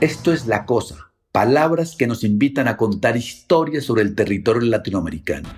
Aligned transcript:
Esto 0.00 0.32
es 0.32 0.46
La 0.46 0.64
Cosa, 0.64 1.10
palabras 1.30 1.94
que 1.94 2.06
nos 2.06 2.24
invitan 2.24 2.68
a 2.68 2.78
contar 2.78 3.18
historias 3.18 3.84
sobre 3.84 4.00
el 4.00 4.14
territorio 4.14 4.62
latinoamericano. 4.62 5.50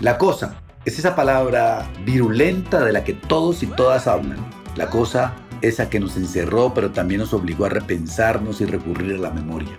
La 0.00 0.18
Cosa 0.18 0.62
es 0.84 1.00
esa 1.00 1.16
palabra 1.16 1.90
virulenta 2.04 2.84
de 2.84 2.92
la 2.92 3.02
que 3.02 3.12
todos 3.12 3.64
y 3.64 3.66
todas 3.66 4.06
hablan. 4.06 4.38
La 4.76 4.88
Cosa 4.88 5.34
esa 5.62 5.90
que 5.90 5.98
nos 5.98 6.16
encerró 6.16 6.72
pero 6.74 6.92
también 6.92 7.22
nos 7.22 7.34
obligó 7.34 7.64
a 7.64 7.70
repensarnos 7.70 8.60
y 8.60 8.66
recurrir 8.66 9.16
a 9.16 9.18
la 9.18 9.30
memoria. 9.32 9.76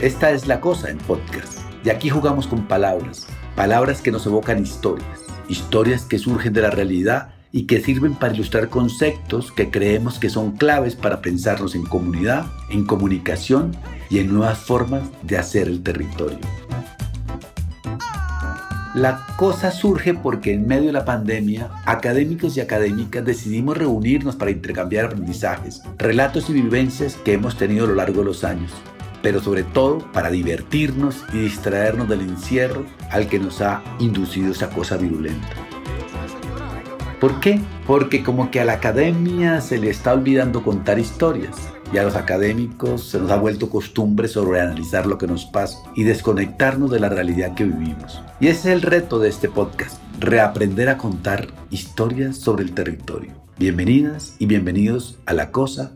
Esta 0.00 0.30
es 0.30 0.46
La 0.46 0.62
Cosa 0.62 0.88
en 0.88 0.96
podcast. 0.96 1.58
Y 1.84 1.90
aquí 1.90 2.08
jugamos 2.08 2.46
con 2.46 2.66
palabras, 2.66 3.26
palabras 3.56 4.00
que 4.00 4.10
nos 4.10 4.24
evocan 4.24 4.62
historias, 4.62 5.20
historias 5.50 6.06
que 6.06 6.18
surgen 6.18 6.54
de 6.54 6.62
la 6.62 6.70
realidad 6.70 7.34
y 7.54 7.66
que 7.66 7.80
sirven 7.80 8.14
para 8.16 8.34
ilustrar 8.34 8.68
conceptos 8.68 9.52
que 9.52 9.70
creemos 9.70 10.18
que 10.18 10.28
son 10.28 10.56
claves 10.56 10.96
para 10.96 11.22
pensarnos 11.22 11.76
en 11.76 11.84
comunidad, 11.84 12.46
en 12.68 12.84
comunicación 12.84 13.70
y 14.10 14.18
en 14.18 14.34
nuevas 14.34 14.58
formas 14.58 15.04
de 15.22 15.38
hacer 15.38 15.68
el 15.68 15.80
territorio. 15.80 16.40
La 18.96 19.24
cosa 19.36 19.70
surge 19.70 20.14
porque 20.14 20.52
en 20.52 20.66
medio 20.66 20.86
de 20.86 20.94
la 20.94 21.04
pandemia, 21.04 21.70
académicos 21.86 22.56
y 22.56 22.60
académicas 22.60 23.24
decidimos 23.24 23.78
reunirnos 23.78 24.34
para 24.34 24.50
intercambiar 24.50 25.04
aprendizajes, 25.04 25.80
relatos 25.96 26.50
y 26.50 26.54
vivencias 26.54 27.14
que 27.24 27.34
hemos 27.34 27.56
tenido 27.56 27.84
a 27.84 27.88
lo 27.88 27.94
largo 27.94 28.18
de 28.18 28.26
los 28.26 28.42
años, 28.42 28.72
pero 29.22 29.40
sobre 29.40 29.62
todo 29.62 30.10
para 30.12 30.30
divertirnos 30.30 31.24
y 31.32 31.38
distraernos 31.38 32.08
del 32.08 32.22
encierro 32.22 32.84
al 33.12 33.28
que 33.28 33.38
nos 33.38 33.60
ha 33.60 33.80
inducido 34.00 34.50
esa 34.50 34.70
cosa 34.70 34.96
virulenta. 34.96 35.73
¿Por 37.20 37.40
qué? 37.40 37.60
Porque 37.86 38.22
como 38.22 38.50
que 38.50 38.60
a 38.60 38.64
la 38.64 38.74
academia 38.74 39.60
se 39.60 39.78
le 39.78 39.90
está 39.90 40.12
olvidando 40.12 40.62
contar 40.62 40.98
historias 40.98 41.56
y 41.92 41.98
a 41.98 42.02
los 42.02 42.16
académicos 42.16 43.08
se 43.08 43.20
nos 43.20 43.30
ha 43.30 43.36
vuelto 43.36 43.70
costumbre 43.70 44.26
sobreanalizar 44.26 45.06
lo 45.06 45.16
que 45.16 45.26
nos 45.26 45.44
pasa 45.44 45.78
y 45.94 46.02
desconectarnos 46.02 46.90
de 46.90 47.00
la 47.00 47.08
realidad 47.08 47.54
que 47.54 47.64
vivimos. 47.64 48.20
Y 48.40 48.48
ese 48.48 48.70
es 48.70 48.76
el 48.76 48.82
reto 48.82 49.18
de 49.18 49.28
este 49.28 49.48
podcast, 49.48 50.00
reaprender 50.18 50.88
a 50.88 50.98
contar 50.98 51.48
historias 51.70 52.36
sobre 52.36 52.64
el 52.64 52.72
territorio. 52.72 53.32
Bienvenidas 53.58 54.34
y 54.38 54.46
bienvenidos 54.46 55.18
a 55.26 55.34
La 55.34 55.52
Cosa 55.52 55.92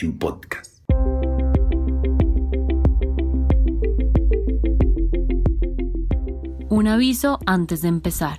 en 0.00 0.18
Podcast. 0.18 0.78
Un 6.70 6.88
aviso 6.88 7.38
antes 7.44 7.82
de 7.82 7.88
empezar. 7.88 8.38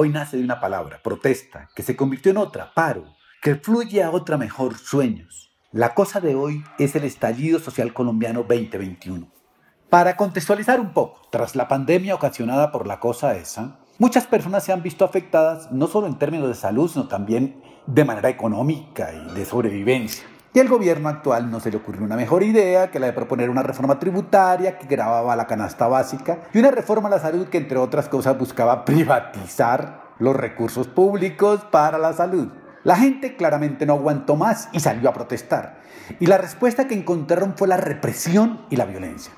hoy 0.00 0.10
nace 0.10 0.36
de 0.36 0.44
una 0.44 0.60
palabra, 0.60 1.00
protesta, 1.02 1.70
que 1.74 1.82
se 1.82 1.96
convirtió 1.96 2.30
en 2.30 2.36
otra, 2.36 2.72
paro, 2.72 3.16
que 3.42 3.56
fluye 3.56 4.00
a 4.00 4.12
otra 4.12 4.36
mejor, 4.36 4.78
sueños. 4.78 5.50
La 5.72 5.92
cosa 5.92 6.20
de 6.20 6.36
hoy 6.36 6.62
es 6.78 6.94
el 6.94 7.02
estallido 7.02 7.58
social 7.58 7.92
colombiano 7.92 8.44
2021. 8.44 9.28
Para 9.90 10.16
contextualizar 10.16 10.78
un 10.78 10.92
poco, 10.92 11.22
tras 11.32 11.56
la 11.56 11.66
pandemia 11.66 12.14
ocasionada 12.14 12.70
por 12.70 12.86
la 12.86 13.00
cosa 13.00 13.34
esa, 13.34 13.80
muchas 13.98 14.28
personas 14.28 14.62
se 14.62 14.72
han 14.72 14.84
visto 14.84 15.04
afectadas 15.04 15.72
no 15.72 15.88
solo 15.88 16.06
en 16.06 16.16
términos 16.16 16.46
de 16.46 16.54
salud, 16.54 16.88
sino 16.88 17.08
también 17.08 17.60
de 17.88 18.04
manera 18.04 18.28
económica 18.28 19.12
y 19.12 19.34
de 19.34 19.44
sobrevivencia. 19.44 20.28
Y 20.54 20.60
al 20.60 20.68
gobierno 20.68 21.08
actual 21.08 21.50
no 21.50 21.60
se 21.60 21.70
le 21.70 21.76
ocurrió 21.76 22.02
una 22.02 22.16
mejor 22.16 22.42
idea 22.42 22.90
que 22.90 22.98
la 22.98 23.06
de 23.06 23.12
proponer 23.12 23.50
una 23.50 23.62
reforma 23.62 23.98
tributaria 23.98 24.78
que 24.78 24.86
grababa 24.86 25.36
la 25.36 25.46
canasta 25.46 25.88
básica 25.88 26.38
y 26.54 26.58
una 26.58 26.70
reforma 26.70 27.08
a 27.08 27.12
la 27.12 27.18
salud 27.18 27.48
que 27.48 27.58
entre 27.58 27.76
otras 27.76 28.08
cosas 28.08 28.38
buscaba 28.38 28.84
privatizar 28.84 30.08
los 30.18 30.34
recursos 30.34 30.88
públicos 30.88 31.60
para 31.70 31.98
la 31.98 32.14
salud. 32.14 32.48
La 32.82 32.96
gente 32.96 33.36
claramente 33.36 33.84
no 33.84 33.94
aguantó 33.94 34.36
más 34.36 34.68
y 34.72 34.80
salió 34.80 35.10
a 35.10 35.12
protestar. 35.12 35.80
Y 36.18 36.26
la 36.26 36.38
respuesta 36.38 36.88
que 36.88 36.94
encontraron 36.94 37.54
fue 37.56 37.68
la 37.68 37.76
represión 37.76 38.64
y 38.70 38.76
la 38.76 38.86
violencia. 38.86 39.34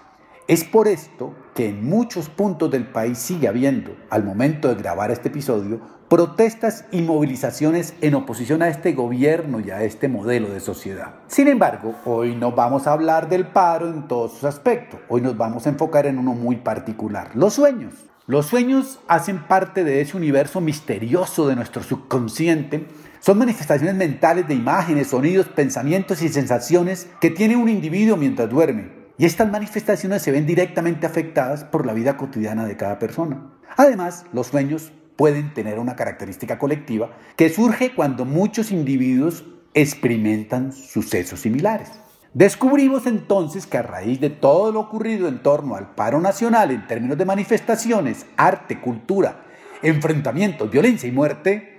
Es 0.50 0.64
por 0.64 0.88
esto 0.88 1.32
que 1.54 1.68
en 1.68 1.88
muchos 1.88 2.28
puntos 2.28 2.72
del 2.72 2.84
país 2.84 3.18
sigue 3.18 3.46
habiendo, 3.46 3.94
al 4.10 4.24
momento 4.24 4.66
de 4.66 4.74
grabar 4.74 5.12
este 5.12 5.28
episodio, 5.28 5.80
protestas 6.08 6.86
y 6.90 7.02
movilizaciones 7.02 7.94
en 8.00 8.16
oposición 8.16 8.60
a 8.60 8.68
este 8.68 8.92
gobierno 8.92 9.60
y 9.60 9.70
a 9.70 9.84
este 9.84 10.08
modelo 10.08 10.48
de 10.48 10.58
sociedad. 10.58 11.14
Sin 11.28 11.46
embargo, 11.46 11.94
hoy 12.04 12.34
no 12.34 12.50
vamos 12.50 12.88
a 12.88 12.94
hablar 12.94 13.28
del 13.28 13.46
paro 13.46 13.86
en 13.88 14.08
todos 14.08 14.32
sus 14.32 14.42
aspectos, 14.42 14.98
hoy 15.08 15.20
nos 15.20 15.36
vamos 15.36 15.68
a 15.68 15.70
enfocar 15.70 16.06
en 16.06 16.18
uno 16.18 16.32
muy 16.32 16.56
particular, 16.56 17.30
los 17.34 17.54
sueños. 17.54 17.94
Los 18.26 18.46
sueños 18.46 18.98
hacen 19.06 19.46
parte 19.46 19.84
de 19.84 20.00
ese 20.00 20.16
universo 20.16 20.60
misterioso 20.60 21.46
de 21.46 21.54
nuestro 21.54 21.84
subconsciente 21.84 22.88
son 23.20 23.38
manifestaciones 23.38 23.94
mentales 23.94 24.48
de 24.48 24.54
imágenes, 24.54 25.08
sonidos, 25.08 25.46
pensamientos 25.46 26.22
y 26.22 26.28
sensaciones 26.30 27.06
que 27.20 27.30
tiene 27.30 27.54
un 27.54 27.68
individuo 27.68 28.16
mientras 28.16 28.48
duerme. 28.48 28.99
Y 29.20 29.26
estas 29.26 29.50
manifestaciones 29.50 30.22
se 30.22 30.32
ven 30.32 30.46
directamente 30.46 31.06
afectadas 31.06 31.62
por 31.64 31.84
la 31.84 31.92
vida 31.92 32.16
cotidiana 32.16 32.64
de 32.64 32.78
cada 32.78 32.98
persona. 32.98 33.50
Además, 33.76 34.24
los 34.32 34.46
sueños 34.46 34.92
pueden 35.16 35.52
tener 35.52 35.78
una 35.78 35.94
característica 35.94 36.58
colectiva 36.58 37.10
que 37.36 37.50
surge 37.50 37.94
cuando 37.94 38.24
muchos 38.24 38.72
individuos 38.72 39.44
experimentan 39.74 40.72
sucesos 40.72 41.40
similares. 41.40 41.90
Descubrimos 42.32 43.04
entonces 43.04 43.66
que 43.66 43.76
a 43.76 43.82
raíz 43.82 44.22
de 44.22 44.30
todo 44.30 44.72
lo 44.72 44.80
ocurrido 44.80 45.28
en 45.28 45.42
torno 45.42 45.76
al 45.76 45.94
paro 45.94 46.18
nacional 46.18 46.70
en 46.70 46.86
términos 46.86 47.18
de 47.18 47.26
manifestaciones, 47.26 48.24
arte, 48.38 48.80
cultura, 48.80 49.44
enfrentamientos, 49.82 50.70
violencia 50.70 51.10
y 51.10 51.12
muerte, 51.12 51.78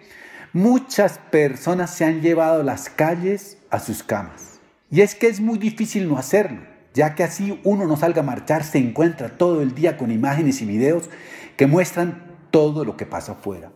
muchas 0.54 1.18
personas 1.32 1.90
se 1.90 2.06
han 2.06 2.22
llevado 2.22 2.62
las 2.62 2.92
calles 2.92 3.58
a 3.72 3.80
sus 3.80 4.04
camas. 4.04 4.60
Y 4.92 5.02
es 5.02 5.16
que 5.16 5.26
es 5.26 5.40
muy 5.40 5.58
difícil 5.58 6.08
no 6.08 6.20
hacerlo, 6.20 6.71
ya 6.94 7.16
que 7.16 7.24
así 7.24 7.60
uno 7.64 7.86
no 7.88 7.98
salga 7.98 8.22
a 8.22 8.26
marchar, 8.26 8.64
se 8.64 8.78
encuentra 8.78 9.38
todo 9.38 9.62
el 9.62 9.74
día 9.74 9.98
con 9.98 10.12
imágenes 10.12 10.62
y 10.62 10.66
videos 10.66 11.10
que 11.58 11.68
muestran 11.68 12.24
todo 12.52 12.86
lo 12.86 12.98
que 12.98 13.06
pasa 13.06 13.34
afuera. 13.34 13.72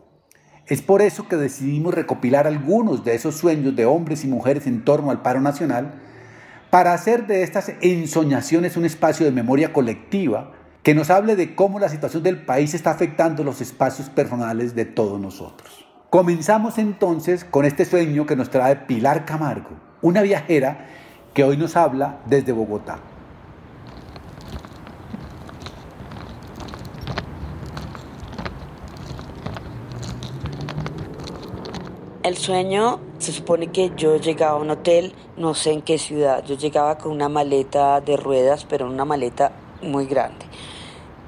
Es 0.67 0.81
por 0.81 1.01
eso 1.01 1.27
que 1.27 1.35
decidimos 1.35 1.93
recopilar 1.93 2.47
algunos 2.47 3.05
de 3.05 3.13
esos 3.13 3.35
sueños 3.35 3.75
de 3.75 3.85
hombres 3.85 4.23
y 4.23 4.27
mujeres 4.27 4.65
en 4.65 4.83
torno 4.83 5.11
al 5.11 5.21
paro 5.21 5.39
nacional 5.39 6.01
para 6.71 6.93
hacer 6.93 7.27
de 7.27 7.43
estas 7.43 7.71
ensoñaciones 7.81 8.75
un 8.75 8.85
espacio 8.85 9.25
de 9.25 9.31
memoria 9.31 9.71
colectiva 9.71 10.51
que 10.81 10.95
nos 10.95 11.09
hable 11.09 11.35
de 11.35 11.55
cómo 11.55 11.79
la 11.79 11.89
situación 11.89 12.23
del 12.23 12.45
país 12.45 12.73
está 12.73 12.91
afectando 12.91 13.43
los 13.43 13.61
espacios 13.61 14.09
personales 14.09 14.75
de 14.75 14.85
todos 14.85 15.19
nosotros. 15.19 15.85
Comenzamos 16.09 16.77
entonces 16.77 17.45
con 17.45 17.65
este 17.65 17.85
sueño 17.85 18.25
que 18.25 18.35
nos 18.35 18.49
trae 18.49 18.75
Pilar 18.75 19.25
Camargo, 19.25 19.79
una 20.01 20.21
viajera 20.21 20.87
que 21.35 21.43
hoy 21.43 21.57
nos 21.57 21.75
habla 21.75 22.19
desde 22.25 22.53
Bogotá. 22.53 22.97
El 32.23 32.37
sueño 32.37 33.01
se 33.19 33.33
supone 33.33 33.67
que 33.67 33.91
yo 33.97 34.15
llegaba 34.15 34.53
a 34.53 34.61
un 34.61 34.69
hotel, 34.71 35.13
no 35.35 35.53
sé 35.53 35.73
en 35.73 35.81
qué 35.81 35.97
ciudad, 35.97 36.43
yo 36.45 36.55
llegaba 36.55 36.97
con 36.97 37.11
una 37.11 37.27
maleta 37.27 37.99
de 37.99 38.15
ruedas, 38.15 38.65
pero 38.65 38.87
una 38.87 39.03
maleta 39.03 39.51
muy 39.83 40.05
grande. 40.05 40.45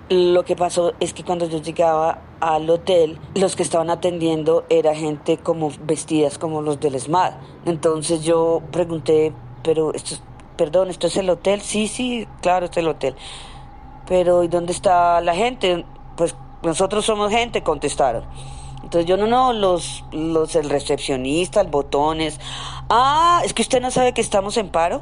Lo 0.09 0.45
que 0.45 0.55
pasó 0.55 0.93
es 1.01 1.13
que 1.13 1.25
cuando 1.25 1.49
yo 1.49 1.61
llegaba 1.61 2.21
al 2.39 2.69
hotel, 2.69 3.19
los 3.35 3.57
que 3.57 3.63
estaban 3.63 3.89
atendiendo 3.89 4.63
era 4.69 4.95
gente 4.95 5.37
como 5.37 5.69
vestidas 5.83 6.37
como 6.37 6.61
los 6.61 6.79
del 6.79 6.97
SMAD. 6.97 7.33
Entonces 7.65 8.23
yo 8.23 8.61
pregunté, 8.71 9.33
pero 9.67 9.93
esto, 9.93 10.15
perdón, 10.55 10.89
¿esto 10.89 11.07
es 11.07 11.17
el 11.17 11.29
hotel? 11.29 11.59
Sí, 11.59 11.89
sí, 11.89 12.25
claro, 12.41 12.63
este 12.63 12.79
es 12.79 12.85
el 12.85 12.89
hotel. 12.89 13.15
Pero 14.07 14.45
¿y 14.45 14.47
dónde 14.47 14.71
está 14.71 15.19
la 15.19 15.35
gente? 15.35 15.83
Pues 16.15 16.37
nosotros 16.63 17.05
somos 17.05 17.29
gente, 17.31 17.63
contestaron. 17.63 18.23
Entonces 18.81 19.05
yo 19.05 19.17
no, 19.17 19.27
no, 19.27 19.51
los, 19.51 20.05
los, 20.13 20.55
el 20.55 20.69
recepcionista, 20.69 21.59
el 21.59 21.67
botones. 21.67 22.39
Ah, 22.89 23.41
es 23.43 23.53
que 23.53 23.61
usted 23.61 23.81
no 23.81 23.91
sabe 23.91 24.13
que 24.13 24.21
estamos 24.21 24.55
en 24.55 24.69
paro. 24.69 25.01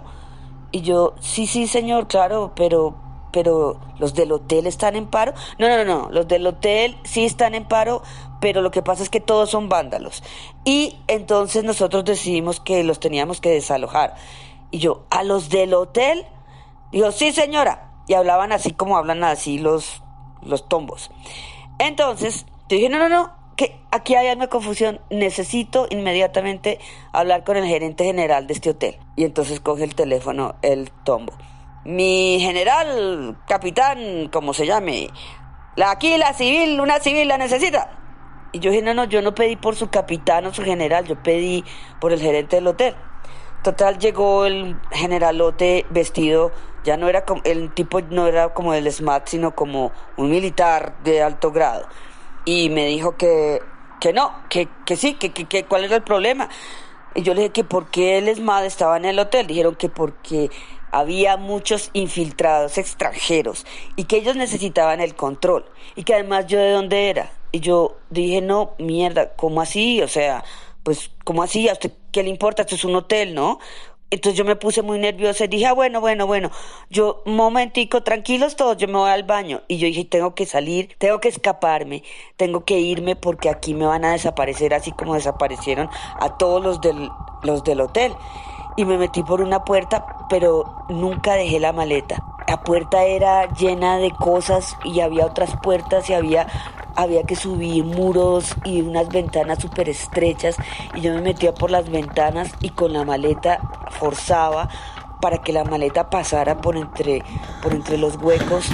Y 0.71 0.81
yo, 0.81 1.13
sí, 1.19 1.45
sí, 1.45 1.67
señor, 1.67 2.07
claro, 2.07 2.53
pero, 2.55 2.95
pero 3.31 3.79
los 3.99 4.15
del 4.15 4.31
hotel 4.31 4.65
están 4.65 4.95
en 4.95 5.05
paro. 5.05 5.35
No, 5.59 5.69
no, 5.69 5.85
no, 5.85 6.09
los 6.09 6.27
del 6.27 6.47
hotel 6.47 6.97
sí 7.03 7.23
están 7.23 7.53
en 7.53 7.65
paro, 7.65 8.01
pero 8.41 8.63
lo 8.63 8.71
que 8.71 8.81
pasa 8.81 9.03
es 9.03 9.11
que 9.11 9.19
todos 9.19 9.51
son 9.51 9.69
vándalos. 9.69 10.23
Y 10.63 10.97
entonces 11.07 11.63
nosotros 11.63 12.03
decidimos 12.03 12.59
que 12.59 12.83
los 12.83 12.99
teníamos 12.99 13.39
que 13.41 13.51
desalojar. 13.51 14.15
Y 14.75 14.79
yo, 14.79 15.05
¿a 15.09 15.23
los 15.23 15.47
del 15.47 15.73
hotel? 15.73 16.25
Dijo, 16.91 17.09
sí, 17.13 17.31
señora. 17.31 17.93
y 18.09 18.13
hablaban 18.13 18.51
así 18.51 18.71
como 18.71 18.97
hablan 18.97 19.23
así 19.23 19.57
los, 19.57 20.03
los 20.41 20.67
tombos. 20.67 21.11
Entonces, 21.79 22.45
yo 22.67 22.75
dije, 22.75 22.89
no, 22.89 22.99
no, 22.99 23.07
no, 23.07 23.31
que 23.55 23.79
aquí 23.89 24.15
hay 24.15 24.35
una 24.35 24.47
confusión, 24.47 24.99
necesito 25.09 25.87
inmediatamente 25.89 26.77
hablar 27.13 27.45
con 27.45 27.55
el 27.55 27.65
gerente 27.65 28.03
general 28.03 28.47
de 28.47 28.53
este 28.53 28.71
hotel. 28.71 28.99
Y 29.15 29.23
entonces 29.23 29.61
coge 29.61 29.85
el 29.85 29.95
teléfono 29.95 30.55
el 30.61 30.91
tombo. 31.05 31.31
Mi 31.85 32.41
general, 32.41 33.37
capitán, 33.47 34.27
como 34.27 34.53
se 34.53 34.65
llame, 34.65 35.07
la, 35.77 35.91
aquí 35.91 36.17
la 36.17 36.33
civil, 36.33 36.81
una 36.81 36.99
civil 36.99 37.29
la 37.29 37.37
necesita. 37.37 37.97
Y 38.51 38.59
yo 38.59 38.71
dije, 38.71 38.83
no, 38.83 38.93
no, 38.93 39.05
yo 39.05 39.21
no 39.21 39.33
pedí 39.33 39.55
por 39.55 39.77
su 39.77 39.89
capitán 39.89 40.45
o 40.47 40.53
su 40.53 40.63
general, 40.63 41.05
yo 41.05 41.23
pedí 41.23 41.63
por 42.01 42.11
el 42.11 42.19
gerente 42.19 42.57
del 42.57 42.67
hotel. 42.67 42.93
Total, 43.65 43.97
llegó 43.97 44.45
el 44.45 44.77
generalote 44.91 45.87
vestido, 45.89 46.51
ya 46.83 46.97
no 46.97 47.09
era 47.09 47.25
como, 47.25 47.41
el 47.45 47.73
tipo 47.73 47.99
no 47.99 48.27
era 48.27 48.53
como 48.53 48.75
el 48.75 48.91
SMAT, 48.91 49.27
sino 49.27 49.55
como 49.55 49.91
un 50.17 50.29
militar 50.29 50.95
de 51.03 51.23
alto 51.23 51.51
grado 51.51 51.87
y 52.45 52.69
me 52.69 52.85
dijo 52.85 53.17
que, 53.17 53.59
que 53.99 54.13
no, 54.13 54.31
que, 54.49 54.69
que 54.85 54.95
sí, 54.95 55.15
que, 55.15 55.33
que, 55.33 55.45
que, 55.45 55.65
cuál 55.65 55.83
era 55.83 55.95
el 55.95 56.03
problema. 56.03 56.47
Y 57.15 57.23
yo 57.23 57.33
le 57.33 57.41
dije 57.41 57.53
que 57.53 57.63
por 57.63 57.89
qué 57.89 58.19
el 58.19 58.27
ESMAD 58.27 58.65
estaba 58.65 58.97
en 58.97 59.05
el 59.05 59.17
hotel. 59.17 59.47
Dijeron 59.47 59.75
que 59.75 59.89
porque 59.89 60.51
había 60.91 61.37
muchos 61.37 61.89
infiltrados 61.93 62.77
extranjeros 62.77 63.65
y 63.95 64.03
que 64.03 64.17
ellos 64.17 64.35
necesitaban 64.35 65.01
el 65.01 65.15
control 65.15 65.65
y 65.95 66.03
que 66.03 66.13
además 66.13 66.45
yo 66.47 66.59
de 66.59 66.71
dónde 66.71 67.09
era. 67.09 67.31
Y 67.51 67.61
yo 67.61 67.97
dije, 68.09 68.41
no, 68.41 68.75
mierda, 68.77 69.33
¿cómo 69.35 69.61
así? 69.61 70.01
O 70.01 70.07
sea, 70.07 70.43
pues, 70.85 71.09
¿cómo 71.23 71.41
así? 71.41 71.67
¿A 71.67 71.73
usted 71.73 71.91
qué 72.11 72.21
le 72.21 72.29
importa? 72.29 72.61
Esto 72.61 72.75
es 72.75 72.85
un 72.85 72.95
hotel, 72.95 73.33
¿no? 73.33 73.57
Entonces 74.11 74.37
yo 74.37 74.45
me 74.45 74.55
puse 74.55 74.83
muy 74.83 74.99
nerviosa 74.99 75.45
y 75.45 75.47
dije, 75.47 75.65
ah, 75.65 75.73
bueno, 75.73 75.99
bueno, 75.99 76.27
bueno, 76.27 76.51
yo, 76.91 77.23
momentico, 77.25 78.03
tranquilos 78.03 78.55
todos, 78.55 78.77
yo 78.77 78.87
me 78.87 78.99
voy 78.99 79.09
al 79.09 79.23
baño. 79.23 79.63
Y 79.67 79.77
yo 79.79 79.87
dije, 79.87 80.05
tengo 80.05 80.35
que 80.35 80.45
salir, 80.45 80.95
tengo 80.99 81.19
que 81.19 81.29
escaparme, 81.29 82.03
tengo 82.37 82.65
que 82.65 82.79
irme 82.79 83.15
porque 83.15 83.49
aquí 83.49 83.73
me 83.73 83.87
van 83.87 84.05
a 84.05 84.11
desaparecer 84.11 84.75
así 84.75 84.91
como 84.91 85.15
desaparecieron 85.15 85.89
a 86.19 86.37
todos 86.37 86.63
los 86.63 86.79
del, 86.81 87.09
los 87.41 87.63
del 87.63 87.81
hotel. 87.81 88.13
Y 88.77 88.85
me 88.85 88.99
metí 88.99 89.23
por 89.23 89.41
una 89.41 89.63
puerta, 89.63 90.05
pero 90.29 90.85
nunca 90.87 91.33
dejé 91.33 91.59
la 91.59 91.73
maleta. 91.73 92.34
La 92.47 92.61
puerta 92.61 93.03
era 93.03 93.47
llena 93.53 93.97
de 93.97 94.11
cosas 94.11 94.77
y 94.83 94.99
había 94.99 95.25
otras 95.25 95.55
puertas 95.61 96.09
y 96.09 96.13
había 96.13 96.47
había 96.95 97.23
que 97.23 97.35
subir 97.35 97.83
muros 97.83 98.55
y 98.63 98.81
unas 98.81 99.09
ventanas 99.09 99.59
súper 99.59 99.89
estrechas 99.89 100.55
y 100.93 101.01
yo 101.01 101.13
me 101.13 101.21
metía 101.21 101.53
por 101.53 101.69
las 101.69 101.89
ventanas 101.89 102.51
y 102.61 102.69
con 102.69 102.93
la 102.93 103.03
maleta 103.03 103.59
forzaba 103.89 104.69
para 105.21 105.39
que 105.39 105.51
la 105.51 105.63
maleta 105.63 106.09
pasara 106.09 106.57
por 106.61 106.77
entre, 106.77 107.23
por 107.61 107.73
entre 107.73 107.97
los 107.97 108.15
huecos. 108.17 108.69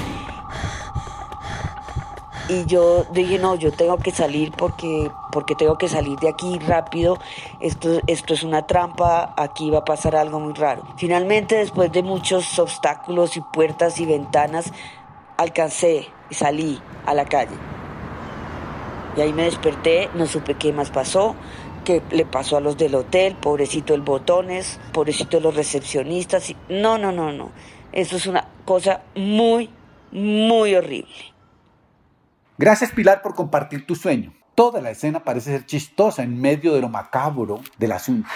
Y 2.52 2.66
yo 2.66 3.06
dije, 3.14 3.40
no, 3.40 3.56
yo 3.56 3.72
tengo 3.72 3.96
que 3.96 4.12
salir 4.12 4.52
porque, 4.52 5.10
porque 5.32 5.56
tengo 5.56 5.78
que 5.78 5.88
salir 5.88 6.20
de 6.20 6.28
aquí 6.28 6.60
rápido. 6.60 7.18
Esto, 7.62 8.02
esto 8.08 8.34
es 8.34 8.44
una 8.44 8.68
trampa, 8.68 9.34
aquí 9.38 9.70
va 9.70 9.78
a 9.78 9.86
pasar 9.86 10.18
algo 10.18 10.38
muy 10.42 10.52
raro. 10.52 10.84
Finalmente, 10.98 11.56
después 11.56 11.94
de 11.94 12.04
muchos 12.04 12.60
obstáculos 12.60 13.38
y 13.38 13.42
puertas 13.54 14.02
y 14.02 14.06
ventanas, 14.06 14.74
alcancé 15.38 16.10
y 16.30 16.36
salí 16.36 16.82
a 17.06 17.14
la 17.14 17.24
calle. 17.24 17.56
Y 19.16 19.22
ahí 19.22 19.32
me 19.32 19.44
desperté, 19.44 20.10
no 20.14 20.26
supe 20.26 20.56
qué 20.56 20.74
más 20.74 20.92
pasó, 20.92 21.38
qué 21.86 22.02
le 22.12 22.26
pasó 22.26 22.58
a 22.58 22.60
los 22.60 22.76
del 22.76 22.96
hotel, 22.96 23.38
pobrecito 23.38 23.94
el 23.94 24.02
botones, 24.02 24.78
pobrecito 24.92 25.40
los 25.40 25.56
recepcionistas. 25.56 26.54
No, 26.68 26.98
no, 26.98 27.14
no, 27.14 27.32
no. 27.32 27.50
Eso 27.94 28.18
es 28.18 28.28
una 28.28 28.46
cosa 28.66 29.04
muy, 29.16 29.70
muy 30.12 30.76
horrible. 30.76 31.32
Gracias 32.62 32.92
Pilar 32.92 33.24
por 33.24 33.34
compartir 33.34 33.88
tu 33.88 33.96
sueño. 33.96 34.36
Toda 34.54 34.82
la 34.82 34.92
escena 34.92 35.24
parece 35.24 35.50
ser 35.50 35.66
chistosa 35.66 36.22
en 36.22 36.40
medio 36.40 36.76
de 36.76 36.82
lo 36.82 36.90
macabro 36.90 37.60
del 37.80 37.92
asunto. 37.92 38.30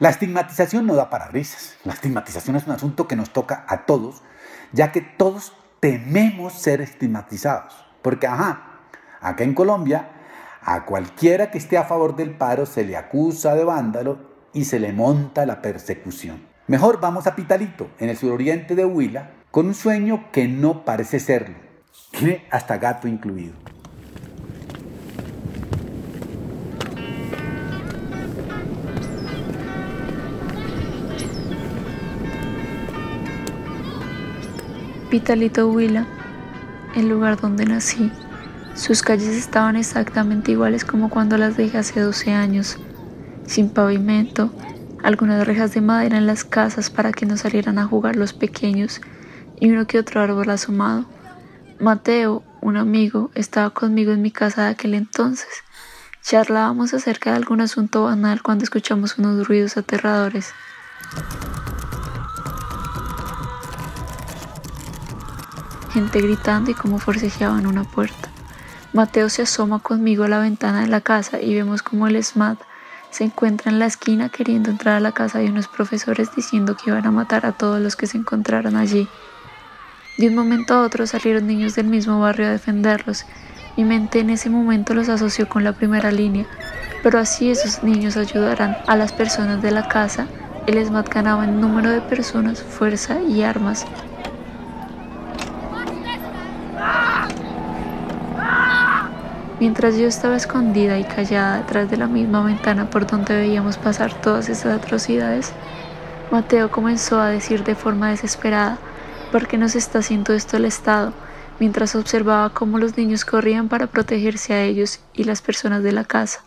La 0.00 0.10
estigmatización 0.10 0.84
no 0.84 0.96
da 0.96 1.10
para 1.10 1.28
risas. 1.28 1.76
La 1.84 1.92
estigmatización 1.92 2.56
es 2.56 2.66
un 2.66 2.72
asunto 2.72 3.06
que 3.06 3.14
nos 3.14 3.30
toca 3.30 3.64
a 3.68 3.86
todos, 3.86 4.24
ya 4.72 4.90
que 4.90 5.00
todos 5.00 5.52
tememos 5.78 6.54
ser 6.54 6.80
estigmatizados. 6.80 7.86
Porque, 8.02 8.26
ajá, 8.26 8.80
Acá 9.20 9.44
en 9.44 9.54
Colombia, 9.54 10.08
a 10.60 10.84
cualquiera 10.84 11.52
que 11.52 11.58
esté 11.58 11.78
a 11.78 11.84
favor 11.84 12.16
del 12.16 12.36
paro 12.36 12.66
se 12.66 12.84
le 12.84 12.96
acusa 12.96 13.54
de 13.54 13.62
vándalo 13.62 14.18
y 14.54 14.64
se 14.64 14.80
le 14.80 14.92
monta 14.92 15.46
la 15.46 15.62
persecución. 15.62 16.48
Mejor 16.66 17.00
vamos 17.00 17.28
a 17.28 17.36
Pitalito, 17.36 17.90
en 18.00 18.08
el 18.08 18.16
suroriente 18.16 18.74
de 18.74 18.84
Huila, 18.84 19.30
con 19.52 19.66
un 19.66 19.74
sueño 19.74 20.32
que 20.32 20.48
no 20.48 20.84
parece 20.84 21.20
serlo. 21.20 21.65
Hasta 22.50 22.78
gato 22.78 23.06
incluido. 23.08 23.52
Pitalito 35.10 35.68
Huila, 35.68 36.06
el 36.94 37.08
lugar 37.08 37.38
donde 37.38 37.66
nací. 37.66 38.10
Sus 38.74 39.02
calles 39.02 39.28
estaban 39.28 39.76
exactamente 39.76 40.52
iguales 40.52 40.86
como 40.86 41.10
cuando 41.10 41.36
las 41.36 41.56
dejé 41.58 41.76
hace 41.78 42.00
12 42.00 42.32
años, 42.32 42.78
sin 43.46 43.68
pavimento, 43.68 44.50
algunas 45.02 45.46
rejas 45.46 45.74
de 45.74 45.82
madera 45.82 46.16
en 46.16 46.26
las 46.26 46.44
casas 46.44 46.88
para 46.88 47.12
que 47.12 47.26
no 47.26 47.36
salieran 47.36 47.78
a 47.78 47.86
jugar 47.86 48.16
los 48.16 48.32
pequeños 48.32 49.02
y 49.60 49.70
uno 49.70 49.86
que 49.86 49.98
otro 49.98 50.22
árbol 50.22 50.48
asomado. 50.48 51.15
Mateo, 51.78 52.42
un 52.62 52.78
amigo, 52.78 53.30
estaba 53.34 53.68
conmigo 53.68 54.10
en 54.12 54.22
mi 54.22 54.30
casa 54.30 54.64
de 54.64 54.70
aquel 54.70 54.94
entonces. 54.94 55.62
Charlábamos 56.22 56.94
acerca 56.94 57.30
de 57.30 57.36
algún 57.36 57.60
asunto 57.60 58.04
banal 58.04 58.42
cuando 58.42 58.64
escuchamos 58.64 59.18
unos 59.18 59.46
ruidos 59.46 59.76
aterradores. 59.76 60.54
Gente 65.92 66.22
gritando 66.22 66.70
y 66.70 66.74
como 66.74 66.98
forcejeaban 66.98 67.66
una 67.66 67.84
puerta. 67.84 68.30
Mateo 68.94 69.28
se 69.28 69.42
asoma 69.42 69.80
conmigo 69.80 70.24
a 70.24 70.28
la 70.28 70.38
ventana 70.38 70.80
de 70.80 70.88
la 70.88 71.02
casa 71.02 71.42
y 71.42 71.54
vemos 71.54 71.82
como 71.82 72.06
el 72.06 72.22
SMAT 72.24 72.58
se 73.10 73.24
encuentra 73.24 73.70
en 73.70 73.78
la 73.78 73.86
esquina 73.86 74.30
queriendo 74.30 74.70
entrar 74.70 74.96
a 74.96 75.00
la 75.00 75.12
casa 75.12 75.38
de 75.38 75.50
unos 75.50 75.68
profesores 75.68 76.34
diciendo 76.34 76.76
que 76.76 76.90
iban 76.90 77.06
a 77.06 77.10
matar 77.10 77.44
a 77.44 77.52
todos 77.52 77.80
los 77.80 77.96
que 77.96 78.06
se 78.06 78.16
encontraran 78.16 78.76
allí. 78.76 79.08
De 80.18 80.28
un 80.28 80.34
momento 80.34 80.74
a 80.74 80.82
otro 80.82 81.06
salieron 81.06 81.46
niños 81.46 81.74
del 81.74 81.86
mismo 81.86 82.20
barrio 82.20 82.46
a 82.46 82.50
defenderlos. 82.50 83.26
Mi 83.76 83.84
mente 83.84 84.20
en 84.20 84.30
ese 84.30 84.48
momento 84.48 84.94
los 84.94 85.08
asoció 85.08 85.48
con 85.48 85.62
la 85.62 85.72
primera 85.72 86.10
línea, 86.10 86.46
pero 87.02 87.18
así 87.18 87.50
esos 87.50 87.82
niños 87.82 88.16
ayudarán 88.16 88.76
a 88.86 88.96
las 88.96 89.12
personas 89.12 89.60
de 89.60 89.70
la 89.70 89.88
casa. 89.88 90.26
El 90.66 90.84
SMAT 90.84 91.12
ganaba 91.12 91.44
en 91.44 91.60
número 91.60 91.90
de 91.90 92.00
personas, 92.00 92.62
fuerza 92.62 93.20
y 93.20 93.42
armas, 93.42 93.86
Mientras 99.58 99.96
yo 99.96 100.06
estaba 100.06 100.36
escondida 100.36 100.98
y 100.98 101.04
callada 101.04 101.56
detrás 101.56 101.90
de 101.90 101.96
la 101.96 102.06
misma 102.06 102.42
ventana 102.42 102.90
por 102.90 103.06
donde 103.06 103.34
veíamos 103.34 103.78
pasar 103.78 104.12
todas 104.12 104.50
esas 104.50 104.78
atrocidades, 104.78 105.54
Mateo 106.30 106.70
comenzó 106.70 107.18
a 107.18 107.28
decir 107.28 107.64
de 107.64 107.74
forma 107.74 108.10
desesperada, 108.10 108.76
¿por 109.32 109.46
qué 109.46 109.58
nos 109.58 109.74
está 109.76 110.00
haciendo 110.00 110.32
esto 110.32 110.56
el 110.56 110.64
Estado? 110.64 111.12
mientras 111.58 111.94
observaba 111.96 112.50
cómo 112.50 112.78
los 112.78 112.96
niños 112.96 113.24
corrían 113.24 113.68
para 113.68 113.86
protegerse 113.86 114.52
a 114.52 114.62
ellos 114.62 115.00
y 115.14 115.24
las 115.24 115.40
personas 115.40 115.82
de 115.82 115.92
la 115.92 116.04
casa. 116.04 116.44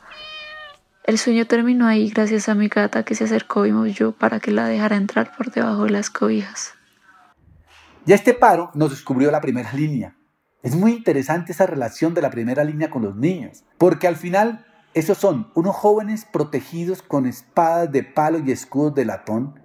El 1.03 1.17
sueño 1.17 1.47
terminó 1.47 1.87
ahí 1.87 2.09
gracias 2.09 2.49
a 2.49 2.55
mi 2.55 2.67
gata 2.67 3.03
que 3.03 3.15
se 3.15 3.23
acercó 3.23 3.65
y 3.65 3.71
maulló 3.71 4.11
para 4.11 4.39
que 4.39 4.51
la 4.51 4.67
dejara 4.67 4.97
entrar 4.97 5.35
por 5.35 5.51
debajo 5.51 5.85
de 5.85 5.91
las 5.91 6.09
cobijas. 6.09 6.73
Ya 8.05 8.15
este 8.15 8.33
paro 8.33 8.69
nos 8.75 8.91
descubrió 8.91 9.31
la 9.31 9.41
primera 9.41 9.73
línea, 9.73 10.15
es 10.61 10.75
muy 10.75 10.91
interesante 10.91 11.53
esa 11.53 11.65
relación 11.65 12.13
de 12.13 12.21
la 12.21 12.29
primera 12.29 12.65
línea 12.65 12.89
con 12.89 13.01
los 13.03 13.15
niños, 13.15 13.63
porque 13.77 14.07
al 14.07 14.17
final 14.17 14.65
esos 14.93 15.17
son 15.17 15.51
unos 15.55 15.75
jóvenes 15.75 16.25
protegidos 16.25 17.01
con 17.01 17.25
espadas 17.25 17.91
de 17.91 18.03
palo 18.03 18.39
y 18.39 18.51
escudos 18.51 18.93
de 18.93 19.05
latón, 19.05 19.59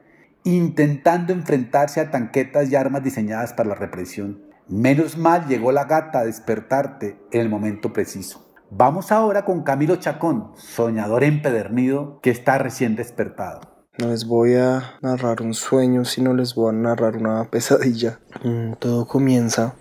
intentando 0.45 1.33
enfrentarse 1.33 2.01
a 2.01 2.11
tanquetas 2.11 2.71
y 2.71 2.77
armas 2.77 3.03
diseñadas 3.03 3.53
para 3.55 3.71
la 3.71 3.75
represión. 3.75 4.43
Menos 4.69 5.17
mal 5.17 5.47
llegó 5.49 5.73
la 5.73 5.85
gata 5.85 6.21
a 6.21 6.25
despertarte 6.25 7.19
en 7.33 7.41
el 7.41 7.49
momento 7.49 7.93
preciso. 7.93 8.45
Vamos 8.71 9.13
ahora 9.13 9.45
con 9.45 9.63
Camilo 9.63 9.97
Chacón, 9.97 10.53
soñador 10.57 11.25
empedernido 11.25 12.21
que 12.23 12.31
está 12.31 12.59
recién 12.59 12.97
despertado. 12.97 13.61
No 13.99 14.09
les 14.09 14.27
voy 14.27 14.55
a 14.55 14.99
narrar 15.03 15.43
un 15.43 15.55
sueño, 15.55 16.05
sino 16.05 16.35
les 16.35 16.55
voy 16.55 16.71
a 16.71 16.73
narrar 16.73 17.17
una 17.17 17.45
pesadilla. 17.45 18.19
Mm, 18.43 18.73
todo 18.81 19.07
comienza 19.07 19.75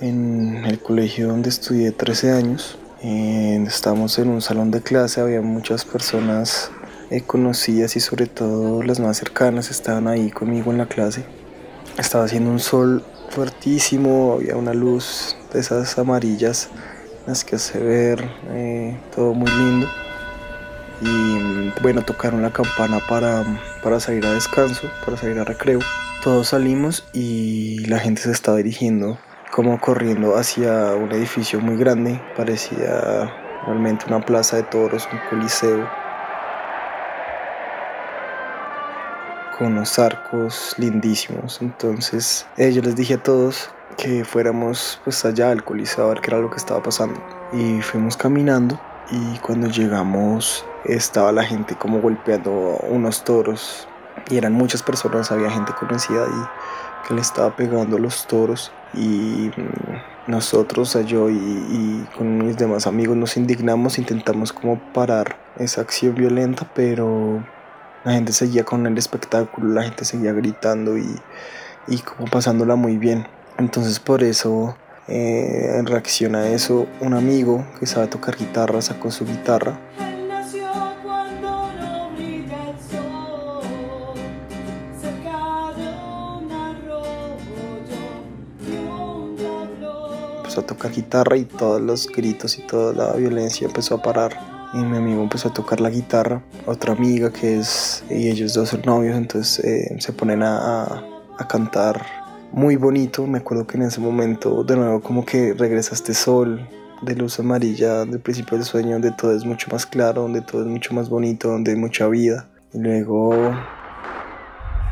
en 0.00 0.64
el 0.66 0.80
colegio 0.80 1.28
donde 1.28 1.48
estudié 1.48 1.92
13 1.92 2.32
años. 2.32 2.78
Eh, 3.02 3.64
estamos 3.66 4.18
en 4.18 4.28
un 4.28 4.42
salón 4.42 4.70
de 4.70 4.82
clase, 4.82 5.20
había 5.20 5.40
muchas 5.40 5.84
personas 5.84 6.70
eh, 7.14 7.22
conocidas 7.26 7.96
y 7.96 8.00
sobre 8.00 8.26
todo 8.26 8.82
las 8.82 8.98
más 9.00 9.16
cercanas 9.16 9.70
estaban 9.70 10.08
ahí 10.08 10.30
conmigo 10.30 10.72
en 10.72 10.78
la 10.78 10.86
clase. 10.86 11.24
Estaba 11.98 12.24
haciendo 12.24 12.50
un 12.50 12.58
sol 12.58 13.04
fuertísimo, 13.30 14.34
había 14.34 14.56
una 14.56 14.74
luz 14.74 15.36
de 15.52 15.60
esas 15.60 15.96
amarillas, 15.98 16.70
las 17.26 17.44
que 17.44 17.56
hace 17.56 17.78
ver 17.78 18.28
eh, 18.50 18.98
todo 19.14 19.32
muy 19.32 19.50
lindo. 19.50 19.86
Y 21.00 21.72
bueno, 21.82 22.02
tocaron 22.02 22.42
la 22.42 22.52
campana 22.52 23.00
para, 23.08 23.44
para 23.82 24.00
salir 24.00 24.24
a 24.26 24.32
descanso, 24.32 24.90
para 25.04 25.16
salir 25.16 25.38
a 25.38 25.44
recreo. 25.44 25.80
Todos 26.22 26.48
salimos 26.48 27.04
y 27.12 27.86
la 27.86 27.98
gente 27.98 28.22
se 28.22 28.32
estaba 28.32 28.56
dirigiendo 28.56 29.18
como 29.52 29.80
corriendo 29.80 30.36
hacia 30.36 30.96
un 30.96 31.12
edificio 31.12 31.60
muy 31.60 31.76
grande, 31.76 32.20
parecía 32.36 33.32
realmente 33.64 34.04
una 34.08 34.20
plaza 34.20 34.56
de 34.56 34.64
toros, 34.64 35.08
un 35.12 35.20
coliseo, 35.30 35.88
con 39.56 39.68
unos 39.68 39.98
arcos 39.98 40.74
lindísimos. 40.78 41.60
Entonces 41.62 42.46
eh, 42.56 42.72
yo 42.72 42.82
les 42.82 42.96
dije 42.96 43.14
a 43.14 43.22
todos 43.22 43.70
que 43.96 44.24
fuéramos 44.24 45.00
pues 45.04 45.24
allá 45.24 45.50
al 45.50 45.64
coliseo 45.64 46.06
a 46.06 46.08
ver 46.08 46.20
qué 46.20 46.30
era 46.30 46.40
lo 46.40 46.50
que 46.50 46.56
estaba 46.56 46.82
pasando. 46.82 47.20
Y 47.52 47.80
fuimos 47.82 48.16
caminando 48.16 48.80
y 49.10 49.38
cuando 49.38 49.68
llegamos 49.68 50.64
estaba 50.84 51.32
la 51.32 51.44
gente 51.44 51.76
como 51.76 52.00
golpeando 52.00 52.78
unos 52.88 53.24
toros 53.24 53.88
y 54.30 54.36
eran 54.36 54.52
muchas 54.52 54.82
personas, 54.82 55.30
había 55.30 55.50
gente 55.50 55.72
conocida 55.78 56.26
y 56.26 57.06
que 57.06 57.14
le 57.14 57.20
estaba 57.20 57.54
pegando 57.54 57.98
los 57.98 58.26
toros 58.26 58.72
y 58.94 59.50
mm, 59.56 60.30
nosotros, 60.30 60.96
yo 61.06 61.28
y, 61.28 61.34
y, 61.34 62.08
con 62.16 62.38
mis 62.38 62.56
demás 62.56 62.86
amigos 62.86 63.16
nos 63.16 63.36
indignamos, 63.36 63.98
intentamos 63.98 64.52
como 64.52 64.78
parar 64.94 65.36
esa 65.58 65.82
acción 65.82 66.14
violenta, 66.14 66.66
pero 66.74 67.44
la 68.04 68.12
gente 68.12 68.32
seguía 68.32 68.64
con 68.64 68.86
el 68.86 68.98
espectáculo, 68.98 69.72
la 69.72 69.82
gente 69.82 70.04
seguía 70.04 70.32
gritando 70.32 70.98
y, 70.98 71.08
y 71.88 71.98
como 71.98 72.30
pasándola 72.30 72.76
muy 72.76 72.98
bien. 72.98 73.26
Entonces 73.58 73.98
por 73.98 74.22
eso, 74.22 74.76
eh, 75.08 75.76
en 75.78 75.86
reacción 75.86 76.34
a 76.34 76.48
eso, 76.48 76.86
un 77.00 77.14
amigo 77.14 77.64
que 77.80 77.86
sabe 77.86 78.06
tocar 78.08 78.36
guitarra 78.36 78.82
sacó 78.82 79.10
su 79.10 79.24
guitarra. 79.24 79.78
Empezó 90.36 90.60
a 90.60 90.66
tocar 90.66 90.92
guitarra 90.92 91.36
y 91.38 91.46
todos 91.46 91.80
los 91.80 92.06
gritos 92.06 92.58
y 92.58 92.66
toda 92.66 92.92
la 92.92 93.12
violencia 93.14 93.66
empezó 93.66 93.96
a 93.96 94.02
parar 94.02 94.53
y 94.74 94.78
mi 94.78 94.96
amigo 94.96 95.22
empezó 95.22 95.48
a 95.48 95.54
tocar 95.54 95.80
la 95.80 95.88
guitarra, 95.88 96.42
otra 96.66 96.92
amiga 96.92 97.30
que 97.32 97.60
es, 97.60 98.04
y 98.10 98.28
ellos 98.28 98.54
dos 98.54 98.70
son 98.70 98.82
novios, 98.84 99.16
entonces 99.16 99.64
eh, 99.64 99.96
se 100.00 100.12
ponen 100.12 100.42
a, 100.42 101.04
a, 101.38 101.48
cantar 101.48 102.04
muy 102.52 102.74
bonito, 102.74 103.26
me 103.26 103.38
acuerdo 103.38 103.66
que 103.66 103.76
en 103.76 103.84
ese 103.84 104.00
momento 104.00 104.64
de 104.64 104.76
nuevo 104.76 105.00
como 105.00 105.24
que 105.24 105.54
regresa 105.54 105.94
este 105.94 106.12
sol 106.12 106.68
de 107.02 107.14
luz 107.14 107.38
amarilla 107.38 108.04
del 108.04 108.18
principio 108.18 108.58
del 108.58 108.66
sueño, 108.66 108.92
donde 108.92 109.12
todo 109.12 109.34
es 109.34 109.44
mucho 109.44 109.68
más 109.70 109.86
claro, 109.86 110.22
donde 110.22 110.40
todo 110.40 110.62
es 110.62 110.68
mucho 110.68 110.92
más 110.92 111.08
bonito, 111.08 111.48
donde 111.48 111.70
hay 111.70 111.76
mucha 111.76 112.08
vida, 112.08 112.48
y 112.72 112.78
luego 112.78 113.54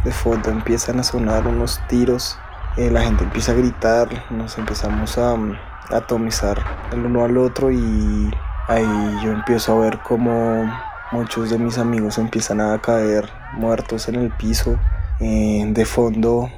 de 0.05 0.13
fondo 0.13 0.51
empiezan 0.51 1.01
a 1.01 1.03
sonar 1.03 1.47
unos 1.49 1.81
tiros, 1.89 2.39
eh, 2.77 2.89
la 2.91 3.03
gente 3.03 3.25
empieza 3.25 3.51
a 3.51 3.57
gritar, 3.57 4.09
nos 4.31 4.57
empezamos 4.59 5.19
a, 5.19 5.33
a 5.33 5.97
atomizar 5.97 6.63
el 6.93 7.05
uno 7.05 7.25
al 7.25 7.37
otro 7.37 7.73
y 7.73 8.31
ahí 8.69 9.19
yo 9.23 9.33
empiezo 9.33 9.77
a 9.77 9.85
ver 9.85 9.99
cómo 10.03 10.71
muchos 11.13 11.51
de 11.51 11.59
mis 11.59 11.79
amigos 11.79 12.19
empiezan 12.19 12.61
a 12.61 12.79
caer 12.81 13.29
muertos 13.55 14.09
en 14.09 14.17
el 14.17 14.31
piso. 14.31 14.79
Eh, 15.21 15.65
de 15.69 15.85
fondo 15.85 16.49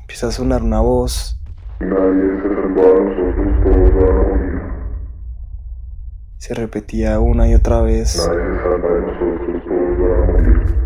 empieza 0.00 0.28
a 0.28 0.32
sonar 0.32 0.62
una 0.62 0.80
voz. 0.80 1.38
Nadie 1.80 2.40
se 2.40 2.48
nosotros, 2.48 3.64
todos 3.64 3.94
van 3.94 4.18
a 4.18 4.22
morir. 4.28 4.60
Se 6.38 6.54
repetía 6.54 7.18
una 7.20 7.48
y 7.48 7.54
otra 7.54 7.80
vez. 7.80 8.16
Nadie 8.16 8.40
se 8.44 8.62
salva 8.62 8.88
de 8.88 9.00
nosotros, 9.00 9.62
todos. 9.66 10.82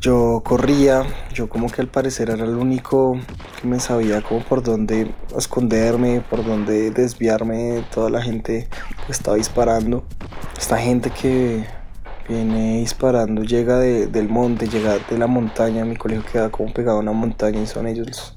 Yo 0.00 0.42
corría, 0.44 1.02
yo 1.32 1.48
como 1.48 1.68
que 1.68 1.80
al 1.80 1.88
parecer 1.88 2.30
era 2.30 2.44
el 2.44 2.54
único 2.54 3.18
que 3.60 3.66
me 3.66 3.80
sabía 3.80 4.22
como 4.22 4.40
por 4.44 4.62
dónde 4.62 5.10
esconderme, 5.36 6.22
por 6.28 6.44
dónde 6.44 6.90
desviarme 6.90 7.84
toda 7.92 8.10
la 8.10 8.22
gente 8.22 8.68
estaba 9.08 9.36
disparando. 9.36 10.04
Esta 10.58 10.78
gente 10.78 11.10
que 11.10 11.66
viene 12.28 12.78
disparando 12.78 13.42
llega 13.42 13.78
del 13.78 14.28
monte, 14.28 14.68
llega 14.68 14.98
de 14.98 15.18
la 15.18 15.26
montaña, 15.26 15.84
mi 15.84 15.96
colegio 15.96 16.24
queda 16.30 16.50
como 16.50 16.72
pegado 16.72 16.98
a 16.98 17.00
una 17.00 17.12
montaña 17.12 17.60
y 17.60 17.66
son 17.66 17.86
ellos 17.86 18.36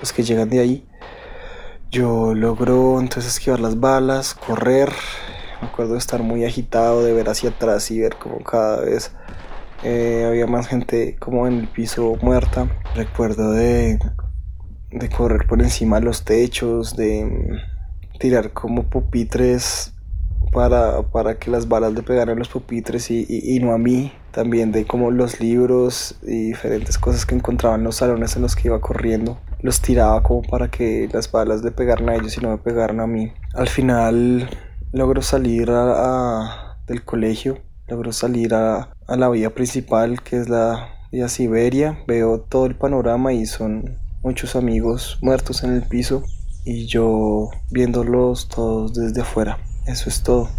los, 0.00 0.12
que 0.12 0.22
llegan 0.22 0.48
de 0.48 0.60
ahí. 0.60 0.86
Yo 1.90 2.34
logro 2.34 3.00
entonces 3.00 3.32
esquivar 3.34 3.60
las 3.60 3.80
balas, 3.80 4.34
correr, 4.34 4.92
me 5.62 5.68
acuerdo 5.68 5.92
de 5.92 5.98
estar 5.98 6.22
muy 6.22 6.44
agitado, 6.44 7.04
de 7.04 7.12
ver 7.12 7.28
hacia 7.28 7.50
atrás 7.50 7.90
y 7.90 8.00
ver 8.00 8.16
como 8.16 8.42
cada 8.42 8.80
vez 8.80 9.12
eh, 9.84 10.24
había 10.28 10.46
más 10.46 10.66
gente 10.66 11.16
como 11.18 11.46
en 11.46 11.58
el 11.58 11.68
piso 11.68 12.16
muerta. 12.20 12.68
Recuerdo 12.94 13.52
de, 13.52 13.98
de 14.90 15.08
correr 15.08 15.46
por 15.46 15.62
encima 15.62 16.00
de 16.00 16.06
los 16.06 16.24
techos, 16.24 16.96
de 16.96 17.60
tirar 18.18 18.52
como 18.52 18.82
pupitres 18.90 19.94
para, 20.52 21.02
para 21.02 21.38
que 21.38 21.50
las 21.50 21.68
balas 21.68 21.92
le 21.92 22.02
pegaran 22.02 22.36
a 22.36 22.38
los 22.38 22.48
pupitres 22.48 23.10
y, 23.10 23.26
y, 23.28 23.58
no 23.60 23.72
a 23.72 23.78
mí. 23.78 24.12
También 24.32 24.72
de 24.72 24.86
como 24.86 25.10
los 25.10 25.40
libros 25.40 26.16
y 26.22 26.48
diferentes 26.48 26.98
cosas 26.98 27.26
que 27.26 27.34
encontraba 27.34 27.74
en 27.74 27.84
los 27.84 27.96
salones 27.96 28.36
en 28.36 28.42
los 28.42 28.54
que 28.54 28.68
iba 28.68 28.80
corriendo. 28.80 29.38
Los 29.60 29.80
tiraba 29.80 30.22
como 30.22 30.42
para 30.42 30.70
que 30.70 31.08
las 31.12 31.30
balas 31.30 31.62
le 31.62 31.70
pegaran 31.72 32.08
a 32.08 32.14
ellos 32.14 32.36
y 32.36 32.40
no 32.40 32.50
me 32.50 32.58
pegaran 32.58 33.00
a 33.00 33.06
mí. 33.06 33.32
Al 33.54 33.68
final 33.68 34.48
logro 34.92 35.22
salir 35.22 35.70
a, 35.70 36.76
del 36.86 37.04
colegio 37.04 37.58
logro 37.88 38.12
salir 38.12 38.54
a, 38.54 38.90
a 39.06 39.16
la 39.16 39.28
vía 39.30 39.54
principal 39.54 40.22
que 40.22 40.36
es 40.36 40.48
la 40.48 40.88
vía 41.10 41.28
Siberia, 41.28 41.98
veo 42.06 42.40
todo 42.40 42.66
el 42.66 42.76
panorama 42.76 43.32
y 43.32 43.46
son 43.46 43.98
muchos 44.22 44.56
amigos 44.56 45.18
muertos 45.22 45.64
en 45.64 45.72
el 45.72 45.82
piso 45.82 46.22
y 46.64 46.86
yo 46.86 47.48
viéndolos 47.70 48.48
todos 48.48 48.94
desde 48.94 49.22
afuera. 49.22 49.58
Eso 49.88 50.10
es 50.10 50.22
todo. 50.22 50.50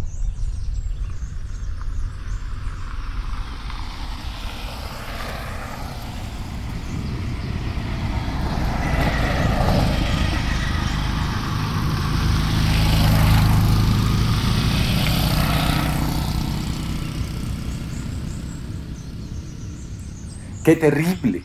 Qué 20.64 20.74
terrible. 20.74 21.44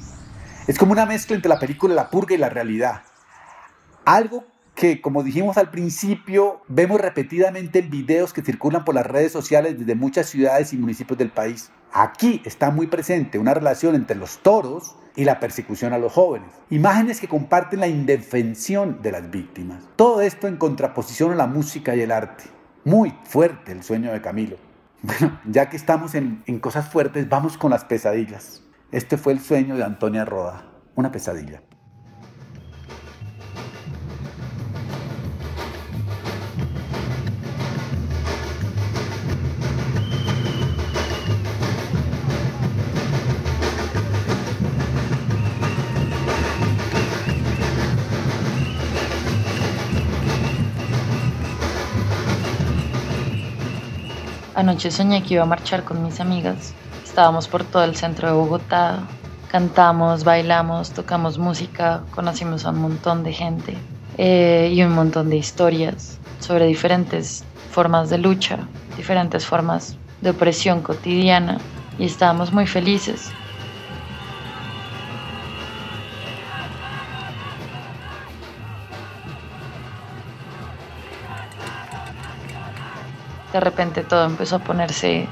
Es 0.65 0.79
como 0.79 0.91
una 0.91 1.05
mezcla 1.05 1.35
entre 1.35 1.49
la 1.49 1.59
película 1.59 1.93
La 1.93 2.09
Purga 2.09 2.33
y 2.33 2.39
la 2.39 2.49
realidad. 2.49 3.03
Algo 4.05 4.54
que, 4.75 5.01
como 5.01 5.23
dijimos 5.23 5.57
al 5.57 5.71
principio, 5.71 6.61
vemos 6.67 6.99
repetidamente 6.99 7.79
en 7.79 7.89
videos 7.89 8.33
que 8.33 8.41
circulan 8.41 8.83
por 8.83 8.93
las 8.93 9.05
redes 9.05 9.31
sociales 9.31 9.79
desde 9.79 9.95
muchas 9.95 10.27
ciudades 10.27 10.73
y 10.73 10.77
municipios 10.77 11.17
del 11.17 11.31
país. 11.31 11.71
Aquí 11.93 12.41
está 12.45 12.71
muy 12.71 12.87
presente 12.87 13.39
una 13.39 13.53
relación 13.53 13.95
entre 13.95 14.17
los 14.17 14.39
toros 14.39 14.95
y 15.15 15.23
la 15.23 15.39
persecución 15.39 15.93
a 15.93 15.97
los 15.97 16.11
jóvenes. 16.11 16.49
Imágenes 16.69 17.21
que 17.21 17.29
comparten 17.29 17.79
la 17.79 17.87
indefensión 17.87 19.01
de 19.01 19.13
las 19.13 19.31
víctimas. 19.31 19.81
Todo 19.95 20.21
esto 20.21 20.47
en 20.47 20.57
contraposición 20.57 21.31
a 21.31 21.35
la 21.35 21.47
música 21.47 21.95
y 21.95 22.01
el 22.01 22.11
arte. 22.11 22.43
Muy 22.83 23.13
fuerte 23.23 23.71
el 23.71 23.81
sueño 23.81 24.11
de 24.11 24.21
Camilo. 24.21 24.57
Bueno, 25.05 25.39
ya 25.45 25.69
que 25.69 25.77
estamos 25.77 26.15
en, 26.15 26.41
en 26.47 26.59
cosas 26.59 26.89
fuertes, 26.89 27.29
vamos 27.29 27.59
con 27.59 27.69
las 27.69 27.85
pesadillas. 27.85 28.63
Este 28.91 29.17
fue 29.17 29.33
el 29.33 29.39
sueño 29.39 29.77
de 29.77 29.83
Antonia 29.83 30.25
Roda, 30.25 30.65
una 30.95 31.11
pesadilla. 31.11 31.61
Anoche 54.65 54.89
soñé 54.89 55.21
que 55.21 55.35
iba 55.35 55.43
a 55.43 55.53
marchar 55.53 55.83
con 55.83 56.01
mis 56.01 56.19
amigas 56.19 56.75
Estábamos 57.03 57.47
por 57.47 57.69
todo 57.69 57.83
el 57.83 57.95
centro 57.95 58.27
de 58.27 58.33
Bogotá, 58.33 59.11
cantamos, 59.45 60.23
bailamos, 60.23 60.91
tocamos 60.91 61.37
música, 61.37 62.07
conocimos 62.09 62.65
a 62.65 62.71
un 62.71 62.79
montón 62.79 63.21
de 63.21 63.31
gente 63.31 63.85
eh, 64.17 64.71
y 64.73 64.81
un 64.81 64.91
montón 64.91 65.29
de 65.29 65.37
historias 65.37 66.23
sobre 66.39 66.65
diferentes 66.65 67.47
formas 67.67 68.09
de 68.09 68.17
lucha, 68.17 68.71
diferentes 68.95 69.45
formas 69.45 69.99
de 70.19 70.31
opresión 70.31 70.81
cotidiana 70.81 71.67
y 71.95 72.05
estábamos 72.05 72.51
muy 72.51 72.65
felices. 72.65 73.37
De 83.55 83.61
repente 83.61 84.03
todo 84.03 84.25
empezó 84.25 84.57
a 84.57 84.59
ponerse 84.59 85.29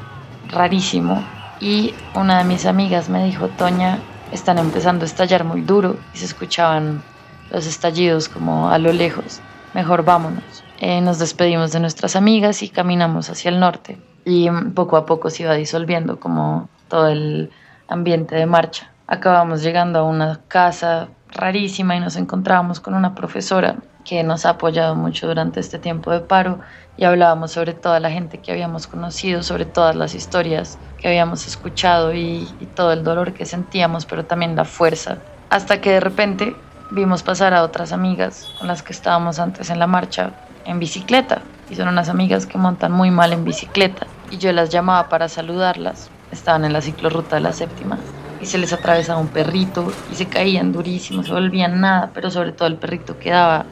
rarísimo 0.47 1.21
y 1.59 1.93
una 2.15 2.37
de 2.37 2.45
mis 2.45 2.65
amigas 2.65 3.09
me 3.09 3.25
dijo, 3.25 3.49
Toña, 3.49 3.99
están 4.31 4.59
empezando 4.59 5.03
a 5.03 5.07
estallar 5.07 5.43
muy 5.43 5.59
duro 5.59 5.97
y 6.13 6.19
se 6.19 6.25
escuchaban 6.25 7.03
los 7.51 7.67
estallidos 7.67 8.29
como 8.29 8.69
a 8.69 8.77
lo 8.77 8.93
lejos, 8.93 9.41
mejor 9.73 10.05
vámonos. 10.05 10.63
Eh, 10.79 11.01
nos 11.01 11.19
despedimos 11.19 11.73
de 11.73 11.81
nuestras 11.81 12.15
amigas 12.15 12.63
y 12.63 12.69
caminamos 12.69 13.29
hacia 13.29 13.49
el 13.49 13.59
norte 13.59 13.97
y 14.23 14.49
poco 14.73 14.95
a 14.95 15.05
poco 15.05 15.29
se 15.29 15.43
iba 15.43 15.53
disolviendo 15.55 16.17
como 16.21 16.69
todo 16.87 17.09
el 17.09 17.51
ambiente 17.89 18.35
de 18.35 18.45
marcha. 18.45 18.89
Acabamos 19.05 19.61
llegando 19.63 19.99
a 19.99 20.03
una 20.03 20.39
casa 20.47 21.09
rarísima 21.29 21.97
y 21.97 21.99
nos 21.99 22.15
encontrábamos 22.15 22.79
con 22.79 22.93
una 22.93 23.15
profesora 23.15 23.75
que 24.05 24.23
nos 24.23 24.45
ha 24.45 24.51
apoyado 24.51 24.95
mucho 24.95 25.27
durante 25.27 25.59
este 25.59 25.79
tiempo 25.79 26.11
de 26.11 26.19
paro 26.19 26.59
y 26.97 27.05
hablábamos 27.05 27.51
sobre 27.51 27.73
toda 27.73 27.99
la 27.99 28.11
gente 28.11 28.37
que 28.37 28.51
habíamos 28.51 28.87
conocido, 28.87 29.43
sobre 29.43 29.65
todas 29.65 29.95
las 29.95 30.13
historias 30.13 30.77
que 30.99 31.07
habíamos 31.07 31.47
escuchado 31.47 32.13
y, 32.13 32.47
todo 32.75 32.93
el 32.93 33.03
dolor 33.03 33.33
que 33.33 33.45
sentíamos, 33.45 34.05
pero 34.05 34.25
también 34.25 34.55
la 34.55 34.65
fuerza. 34.65 35.17
Hasta 35.49 35.81
que 35.81 35.91
de 35.91 35.99
repente 35.99 36.55
vimos 36.91 37.23
pasar 37.23 37.53
a 37.53 37.63
otras 37.63 37.91
amigas 37.91 38.51
con 38.57 38.67
las 38.67 38.83
que 38.83 38.93
estábamos 38.93 39.39
antes 39.39 39.69
en 39.69 39.79
la 39.79 39.87
marcha 39.87 40.31
en 40.65 40.79
bicicleta. 40.79 41.41
Y 41.69 41.75
son 41.75 41.87
unas 41.87 42.09
amigas 42.09 42.45
que 42.45 42.57
montan 42.57 42.91
muy 42.91 43.11
mal 43.11 43.33
en 43.33 43.43
bicicleta. 43.43 44.07
Y 44.31 44.37
yo 44.37 44.51
las 44.51 44.69
llamaba 44.69 45.09
para 45.09 45.29
saludarlas. 45.29 46.09
Estaban 46.31 46.65
en 46.65 46.73
la 46.73 46.81
ciclorruta 46.81 47.35
de 47.35 47.41
la 47.41 47.53
séptima. 47.53 47.97
Y 48.41 48.45
se 48.45 48.57
les 48.57 48.73
atravesaba 48.73 49.19
un 49.19 49.27
perrito 49.27 49.91
y 50.11 50.15
se 50.15 50.27
caían 50.27 50.71
durísimo, 50.71 51.23
se 51.23 51.31
volvían 51.31 51.79
nada, 51.79 52.11
pero 52.13 52.29
sobre 52.29 52.51
todo 52.51 52.67
el 52.67 52.75
perrito 52.75 53.17
quedaba 53.17 53.65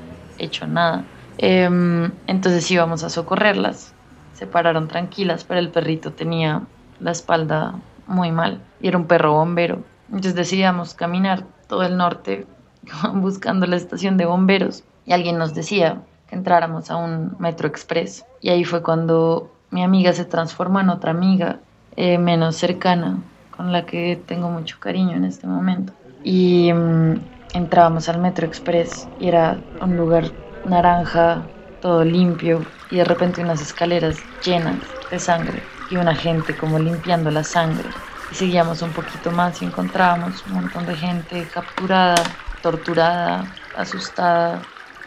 hecho 0.45 0.67
nada. 0.67 1.03
Em, 1.37 2.11
entonces 2.27 2.69
íbamos 2.69 3.03
a 3.03 3.09
socorrerlas. 3.09 3.93
Se 4.33 4.47
pararon 4.47 4.87
tranquilas, 4.87 5.43
pero 5.43 5.59
el 5.59 5.69
perrito 5.69 6.13
tenía 6.13 6.63
la 6.99 7.11
espalda 7.11 7.75
muy 8.07 8.31
mal 8.31 8.61
y 8.79 8.87
era 8.87 8.97
un 8.97 9.05
perro 9.05 9.33
bombero. 9.33 9.83
Entonces 10.07 10.35
decidíamos 10.35 10.93
caminar 10.93 11.45
todo 11.67 11.83
el 11.83 11.97
norte 11.97 12.45
buscando 13.13 13.65
la 13.65 13.75
estación 13.75 14.17
de 14.17 14.25
bomberos 14.25 14.83
y 15.05 15.13
alguien 15.13 15.37
nos 15.37 15.53
decía 15.53 16.01
que 16.27 16.35
entráramos 16.35 16.91
a 16.91 16.97
un 16.97 17.35
metro 17.39 17.67
express. 17.67 18.25
Y 18.41 18.49
ahí 18.49 18.63
fue 18.63 18.81
cuando 18.81 19.51
mi 19.71 19.83
amiga 19.83 20.13
se 20.13 20.25
transformó 20.25 20.79
en 20.79 20.89
otra 20.89 21.11
amiga 21.11 21.59
eh, 21.95 22.17
menos 22.17 22.55
cercana, 22.55 23.17
con 23.55 23.71
la 23.71 23.85
que 23.85 24.21
tengo 24.25 24.49
mucho 24.49 24.77
cariño 24.79 25.15
en 25.15 25.25
este 25.25 25.47
momento. 25.47 25.93
Y 26.23 26.71
mm, 26.73 27.15
entrábamos 27.53 28.09
al 28.09 28.19
Metro 28.19 28.45
Express 28.45 29.07
y 29.19 29.27
era 29.27 29.61
un 29.81 29.97
lugar 29.97 30.31
naranja, 30.65 31.47
todo 31.81 32.03
limpio 32.03 32.61
y 32.89 32.97
de 32.97 33.03
repente 33.03 33.41
unas 33.41 33.61
escaleras 33.61 34.23
llenas 34.43 34.77
de 35.09 35.19
sangre 35.19 35.61
y 35.89 35.97
una 35.97 36.15
gente 36.15 36.55
como 36.55 36.79
limpiando 36.79 37.31
la 37.31 37.43
sangre. 37.43 37.89
Y 38.31 38.35
seguíamos 38.35 38.81
un 38.81 38.93
poquito 38.93 39.31
más 39.31 39.61
y 39.61 39.65
encontrábamos 39.65 40.45
un 40.45 40.53
montón 40.53 40.85
de 40.85 40.95
gente 40.95 41.49
capturada, 41.53 42.15
torturada, 42.61 43.45
asustada, 43.75 44.61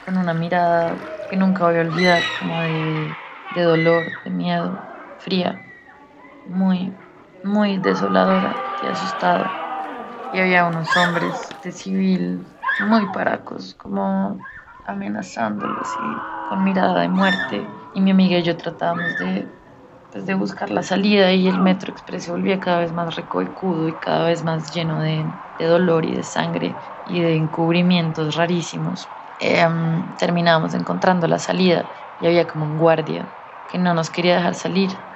con 0.05 0.19
una 0.19 0.35
mirada 0.35 0.95
que 1.31 1.37
nunca 1.37 1.65
voy 1.65 1.79
a 1.79 1.81
olvidar, 1.81 2.23
como 2.39 2.61
de, 2.61 3.17
de 3.55 3.63
dolor, 3.63 4.05
de 4.25 4.31
miedo, 4.31 4.79
fría, 5.17 5.65
muy, 6.45 6.93
muy 7.43 7.79
desoladora 7.79 8.55
y 8.83 8.87
asustada. 8.87 9.64
Y 10.35 10.41
había 10.41 10.67
unos 10.67 10.97
hombres 10.97 11.61
de 11.63 11.71
civil 11.71 12.49
muy 12.77 13.07
paracos, 13.07 13.77
como 13.77 14.45
amenazándolos 14.83 15.97
y 15.97 16.29
con 16.43 16.65
mirada 16.65 17.03
de 17.03 17.09
muerte. 17.09 17.89
Y 17.93 18.01
mi 18.01 18.11
amiga 18.11 18.39
y 18.39 18.43
yo 18.43 18.57
tratábamos 18.57 19.17
de, 19.17 19.55
pues, 20.11 20.27
de 20.27 20.35
buscar 20.35 20.71
la 20.71 20.83
salida 20.83 21.33
y 21.33 21.47
el 21.47 21.61
Metro 21.61 21.93
Express 21.93 22.25
se 22.25 22.33
volvía 22.33 22.59
cada 22.59 22.81
vez 22.81 22.93
más 22.93 23.15
recoicudo 23.15 23.89
y 23.89 24.01
cada 24.01 24.27
vez 24.27 24.43
más 24.43 24.73
lleno 24.73 25.01
de, 25.01 25.33
de 25.57 25.65
dolor 25.67 26.05
y 26.05 26.17
de 26.17 26.25
sangre 26.25 26.79
y 27.05 27.21
de 27.21 27.37
encubrimientos 27.37 28.35
rarísimos. 28.35 29.13
Eh, 29.39 29.65
terminábamos 30.19 30.75
encontrando 30.75 31.29
la 31.29 31.39
salida 31.39 31.89
y 32.19 32.27
había 32.27 32.49
como 32.49 32.65
un 32.67 32.77
guardia 32.77 33.33
que 33.69 33.79
no 33.79 33.95
nos 33.95 34.11
quería 34.11 34.35
dejar 34.37 34.57
salir 34.57 35.07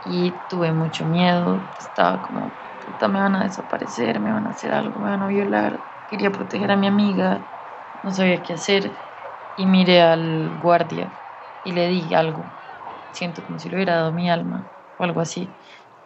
y 0.00 0.40
tuve 0.46 0.72
mucho 0.72 1.04
miedo, 1.04 1.68
estaba 1.78 2.22
como, 2.22 2.60
me 3.08 3.20
van 3.20 3.36
a 3.36 3.44
desaparecer, 3.44 4.20
me 4.20 4.32
van 4.32 4.46
a 4.46 4.50
hacer 4.50 4.72
algo, 4.72 5.00
me 5.00 5.10
van 5.10 5.22
a 5.22 5.26
violar, 5.26 5.80
quería 6.06 6.30
proteger 6.32 6.70
a 6.70 6.76
mi 6.76 6.86
amiga, 6.86 7.44
no 8.02 8.10
sabía 8.12 8.42
qué 8.42 8.54
hacer 8.54 8.96
y 9.56 9.66
miré 9.66 10.00
al 10.00 10.56
guardia 10.58 11.10
y 11.64 11.72
le 11.72 11.88
di 11.88 12.14
algo. 12.14 12.50
Siento 13.12 13.44
como 13.44 13.58
si 13.58 13.68
le 13.68 13.76
hubiera 13.76 13.96
dado 13.96 14.12
mi 14.12 14.30
alma 14.30 14.68
o 14.96 15.04
algo 15.04 15.20
así. 15.20 15.50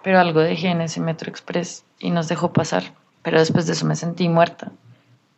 Pero 0.03 0.19
algo 0.19 0.41
dejé 0.41 0.69
en 0.69 0.81
ese 0.81 1.01
Metro 1.01 1.31
Express 1.31 1.85
y 2.01 2.11
nos 2.11 2.29
dejó 2.29 2.53
pasar. 2.53 2.95
Pero 3.23 3.39
después 3.39 3.67
de 3.67 3.75
eso 3.75 3.87
me 3.87 3.95
sentí 3.95 4.29
muerta. 4.29 4.73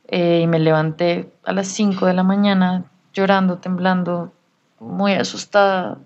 Eh, 0.08 0.40
y 0.42 0.46
me 0.46 0.58
levanté 0.58 1.32
a 1.44 1.52
las 1.52 1.68
5 1.68 2.06
de 2.06 2.14
la 2.14 2.22
mañana 2.22 2.84
llorando, 3.12 3.58
temblando, 3.58 4.32
muy 4.78 5.12
asustada. 5.12 5.98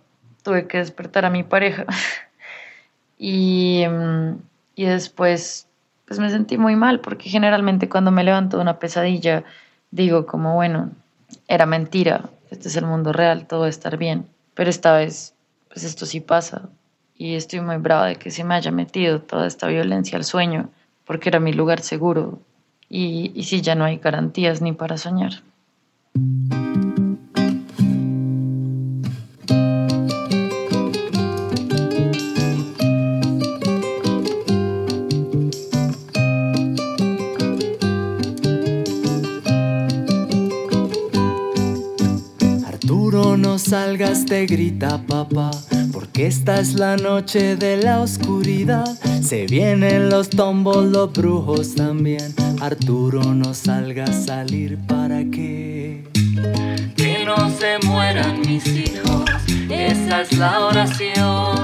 Tuve 0.42 0.66
que 0.66 0.78
despertar 0.78 1.24
a 1.24 1.30
mi 1.30 1.42
pareja. 1.42 1.84
y, 3.18 3.84
mm, 3.88 4.47
y 4.78 4.84
después 4.84 5.66
pues 6.06 6.20
me 6.20 6.30
sentí 6.30 6.56
muy 6.56 6.76
mal 6.76 7.00
porque 7.00 7.28
generalmente 7.28 7.88
cuando 7.88 8.10
me 8.10 8.24
levanto 8.24 8.56
de 8.56 8.62
una 8.62 8.78
pesadilla 8.78 9.44
digo 9.90 10.24
como 10.24 10.54
bueno, 10.54 10.90
era 11.48 11.66
mentira, 11.66 12.30
este 12.50 12.68
es 12.68 12.76
el 12.76 12.86
mundo 12.86 13.12
real, 13.12 13.46
todo 13.46 13.60
va 13.60 13.66
a 13.66 13.70
estar 13.70 13.96
bien. 13.96 14.26
Pero 14.54 14.70
esta 14.70 14.96
vez, 14.96 15.34
pues 15.68 15.84
esto 15.84 16.06
sí 16.06 16.20
pasa. 16.20 16.68
Y 17.16 17.34
estoy 17.34 17.60
muy 17.60 17.76
brava 17.78 18.06
de 18.06 18.16
que 18.16 18.30
se 18.30 18.44
me 18.44 18.54
haya 18.54 18.70
metido 18.70 19.20
toda 19.20 19.46
esta 19.46 19.66
violencia 19.66 20.16
al 20.16 20.24
sueño, 20.24 20.70
porque 21.04 21.28
era 21.28 21.40
mi 21.40 21.52
lugar 21.52 21.80
seguro. 21.80 22.38
Y, 22.88 23.32
y 23.34 23.44
sí, 23.44 23.60
ya 23.60 23.74
no 23.74 23.84
hay 23.84 23.98
garantías 23.98 24.62
ni 24.62 24.72
para 24.72 24.96
soñar. 24.96 25.42
Salgas 43.68 44.24
te 44.24 44.46
grita 44.46 44.96
papá, 45.06 45.50
porque 45.92 46.26
esta 46.26 46.58
es 46.58 46.72
la 46.72 46.96
noche 46.96 47.54
de 47.54 47.76
la 47.76 48.00
oscuridad. 48.00 48.86
Se 49.20 49.44
vienen 49.44 50.08
los 50.08 50.30
tombos, 50.30 50.86
los 50.86 51.12
brujos 51.12 51.74
también. 51.74 52.34
Arturo 52.62 53.34
no 53.34 53.52
salga 53.52 54.04
a 54.04 54.12
salir 54.12 54.78
para 54.86 55.18
qué. 55.24 56.02
Que 56.96 57.24
no 57.26 57.36
se 57.50 57.78
mueran 57.86 58.40
mis 58.40 58.66
hijos, 58.68 59.24
esa 59.68 60.22
es 60.22 60.38
la 60.38 60.60
oración. 60.60 61.57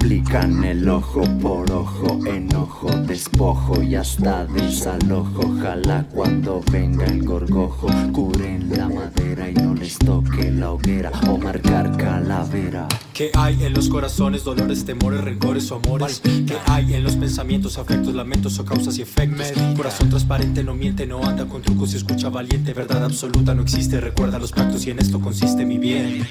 Aplican 0.00 0.64
el 0.64 0.88
ojo 0.88 1.22
por 1.42 1.70
ojo, 1.70 2.24
enojo, 2.24 2.88
despojo 3.06 3.82
y 3.82 3.96
hasta 3.96 4.46
desalojo. 4.46 5.42
Ojalá 5.42 6.06
cuando 6.10 6.62
venga 6.72 7.04
el 7.04 7.22
gorgojo, 7.22 7.86
curen 8.10 8.70
la 8.74 8.88
madera 8.88 9.50
y 9.50 9.52
no 9.52 9.74
les 9.74 9.98
toque 9.98 10.50
la 10.50 10.70
hoguera 10.72 11.12
o 11.28 11.36
marcar 11.36 11.94
calavera. 11.98 12.88
¿Qué 13.12 13.30
hay 13.34 13.62
en 13.62 13.74
los 13.74 13.90
corazones? 13.90 14.42
Dolores, 14.42 14.86
temores, 14.86 15.20
rencores 15.20 15.70
o 15.70 15.74
amores. 15.74 16.20
¿Qué 16.20 16.56
hay 16.64 16.94
en 16.94 17.04
los 17.04 17.16
pensamientos, 17.16 17.76
afectos, 17.76 18.14
lamentos 18.14 18.58
o 18.58 18.64
causas 18.64 18.96
y 18.96 19.02
efectos? 19.02 19.52
Corazón 19.76 20.08
transparente 20.08 20.64
no 20.64 20.74
miente, 20.74 21.06
no 21.06 21.22
anda 21.22 21.44
con 21.44 21.60
trucos 21.60 21.92
y 21.92 21.98
escucha 21.98 22.30
valiente. 22.30 22.72
Verdad 22.72 23.04
absoluta 23.04 23.54
no 23.54 23.60
existe, 23.60 24.00
recuerda 24.00 24.38
los 24.38 24.52
pactos 24.52 24.86
y 24.86 24.92
en 24.92 24.98
esto 24.98 25.20
consiste 25.20 25.66
mi 25.66 25.76
bien 25.76 26.26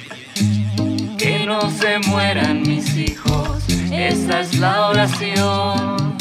que 1.20 1.46
no 1.46 1.70
se 1.70 2.00
mueran 2.08 2.62
mis 2.62 2.96
hijos, 2.96 3.59
esa 3.92 4.42
es 4.42 4.60
la 4.60 4.88
oración. 4.88 6.18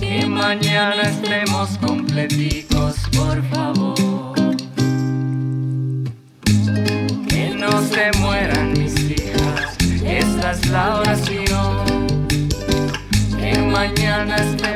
Que 0.00 0.26
mañana 0.26 1.02
estemos 1.02 1.70
completitos, 1.78 2.96
por 3.16 3.42
favor. 3.50 4.34
Que 7.28 7.54
no 7.56 7.82
se 7.82 8.10
mueran 8.18 8.72
mis 8.72 8.94
hijas, 9.10 9.76
esa 10.04 10.52
es 10.52 10.66
la 10.68 11.00
oración. 11.00 12.26
Que 13.38 13.58
mañana 13.58 14.36
estemos 14.36 14.75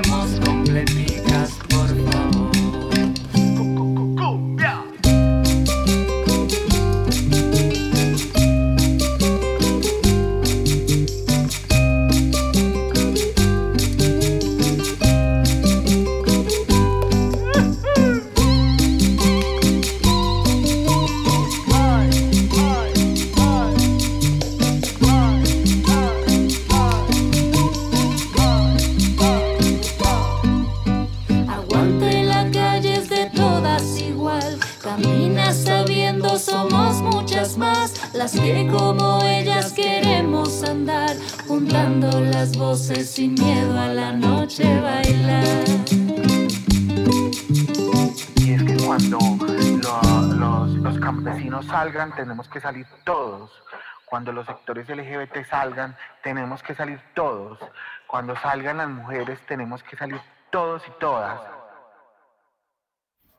sectores 54.75 54.89
LGBT 54.89 55.49
salgan, 55.49 55.97
tenemos 56.23 56.63
que 56.63 56.75
salir 56.75 57.01
todos. 57.15 57.59
Cuando 58.07 58.37
salgan 58.37 58.79
las 58.79 58.89
mujeres, 58.89 59.39
tenemos 59.49 59.83
que 59.83 59.97
salir 59.97 60.21
todos 60.51 60.83
y 60.87 61.01
todas. 61.01 61.41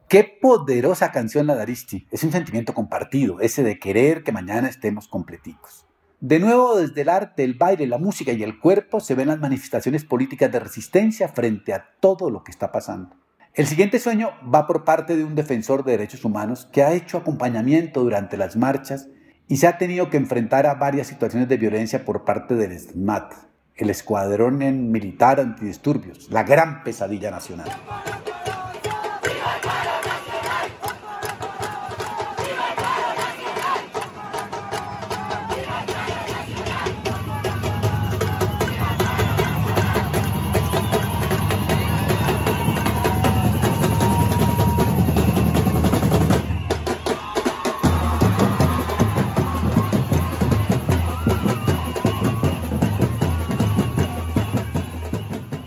Qué 0.10 0.40
poderosa 0.42 1.12
canción 1.12 1.48
la 1.48 1.56
de 1.56 1.62
Aristi. 1.62 2.08
Es 2.12 2.24
un 2.24 2.32
sentimiento 2.32 2.74
compartido, 2.74 3.40
ese 3.40 3.64
de 3.64 3.80
querer 3.80 4.24
que 4.24 4.34
mañana 4.34 4.68
estemos 4.68 5.08
completicos. 5.08 5.86
De 6.20 6.40
nuevo, 6.40 6.78
desde 6.78 7.02
el 7.02 7.10
arte, 7.10 7.44
el 7.44 7.56
baile, 7.56 7.88
la 7.88 7.98
música 7.98 8.32
y 8.34 8.44
el 8.44 8.60
cuerpo 8.60 9.00
se 9.00 9.16
ven 9.16 9.30
las 9.30 9.40
manifestaciones 9.40 10.04
políticas 10.04 10.52
de 10.52 10.60
resistencia 10.60 11.30
frente 11.30 11.74
a 11.74 11.96
todo 12.00 12.30
lo 12.30 12.44
que 12.44 12.52
está 12.52 12.72
pasando. 12.72 13.16
El 13.54 13.68
siguiente 13.68 14.00
sueño 14.00 14.32
va 14.54 14.68
por 14.68 14.84
parte 14.84 15.16
de 15.16 15.24
un 15.24 15.36
defensor 15.36 15.84
de 15.84 15.94
derechos 15.94 16.24
humanos 16.26 16.68
que 16.72 16.84
ha 16.84 16.94
hecho 16.94 17.18
acompañamiento 17.18 18.02
durante 18.04 18.38
las 18.38 18.56
marchas 18.56 19.10
y 19.52 19.58
se 19.58 19.68
ha 19.68 19.78
tenido 19.78 20.10
que 20.10 20.16
enfrentar 20.16 20.66
a 20.66 20.76
varias 20.76 21.08
situaciones 21.08 21.50
de 21.50 21.58
violencia 21.58 22.06
por 22.06 22.24
parte 22.24 22.56
del 22.56 22.80
SMAT, 22.80 23.34
el 23.76 23.90
Escuadrón 23.90 24.60
Militar 24.94 25.42
Antidisturbios, 25.42 26.32
la 26.32 26.44
gran 26.44 26.86
pesadilla 26.86 27.32
nacional. 27.32 27.68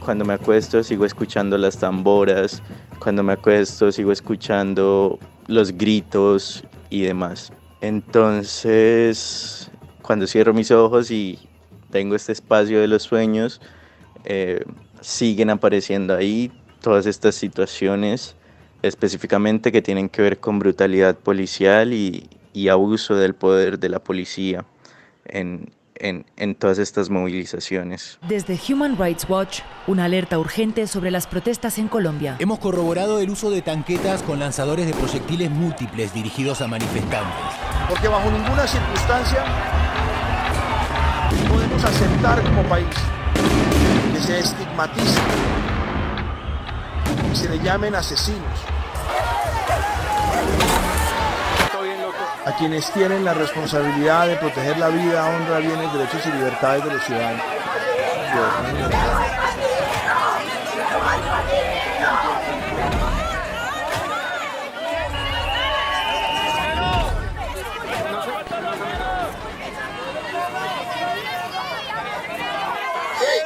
Cuando 0.05 0.27
me 0.27 0.35
acuesto 0.35 0.83
sigo 0.83 1.07
escuchando 1.07 1.57
las 1.57 1.79
tamboras, 1.79 2.63
cuando 2.99 3.23
me 3.23 3.33
acuesto 3.33 3.91
sigo 3.91 4.13
escuchando 4.13 5.19
los 5.47 5.73
gritos 5.73 6.63
y 6.91 7.03
demás. 7.03 7.51
Entonces, 7.81 9.71
cuando 10.03 10.27
cierro 10.27 10.53
mis 10.53 10.71
ojos 10.71 11.11
y 11.11 11.39
tengo 11.91 12.17
este 12.17 12.33
espacio 12.33 12.83
de 12.83 12.87
los 12.87 13.03
sueños, 13.03 13.63
eh, 14.27 14.63
siguen 15.01 15.49
apareciendo 15.49 16.15
ahí 16.15 16.53
todas 16.83 17.07
estas 17.07 17.35
situaciones 17.35 18.37
específicamente 18.83 19.73
que 19.73 19.81
tienen 19.81 20.11
que 20.11 20.21
ver 20.21 20.39
con 20.39 20.59
brutalidad 20.59 21.17
policial 21.17 21.95
y, 21.95 22.29
y 22.53 22.69
abuso 22.69 23.17
del 23.17 23.35
poder 23.35 23.79
de 23.79 23.89
la 23.89 24.01
policía 24.01 24.67
en, 25.25 25.73
en, 25.97 26.27
en 26.37 26.55
todas 26.55 26.79
estas 26.79 27.11
movilizaciones. 27.11 28.19
Desde 28.29 28.59
Human 28.69 28.97
Rights 28.99 29.27
Watch, 29.29 29.61
una 29.87 30.05
alerta 30.05 30.39
urgente 30.39 30.87
sobre 30.87 31.11
las 31.11 31.27
protestas 31.27 31.79
en 31.79 31.89
Colombia. 31.89 32.37
Hemos 32.39 32.59
corroborado 32.59 33.21
el 33.21 33.31
uso 33.31 33.51
de 33.51 33.63
tanquetas 33.63 34.23
con 34.23 34.39
lanzadores 34.39 34.87
de 34.87 34.95
proyectiles 34.95 35.51
múltiples 35.51 36.13
dirigidos 36.15 36.61
a 36.61 36.67
manifestantes. 36.67 37.35
Porque 37.89 38.09
bajo 38.09 38.31
ninguna 38.31 38.67
circunstancia 38.67 39.45
podemos 41.49 41.85
aceptar 41.85 42.43
como 42.43 42.63
país 42.65 42.87
que 44.13 44.21
se 44.21 44.39
estigmatice, 44.39 45.21
que 47.31 47.37
se 47.37 47.49
le 47.49 47.59
llamen 47.63 47.95
asesinos 47.95 48.61
a 52.47 52.53
quienes 52.57 52.91
tienen 52.93 53.25
la 53.25 53.33
responsabilidad 53.33 54.27
de 54.27 54.37
proteger 54.37 54.77
la 54.79 54.89
vida, 54.89 55.27
honra, 55.27 55.59
bienes, 55.59 55.93
derechos 55.93 56.27
y 56.27 56.33
libertades 56.33 56.85
de 56.85 56.91
los 56.93 57.03
ciudadanos. 57.05 57.43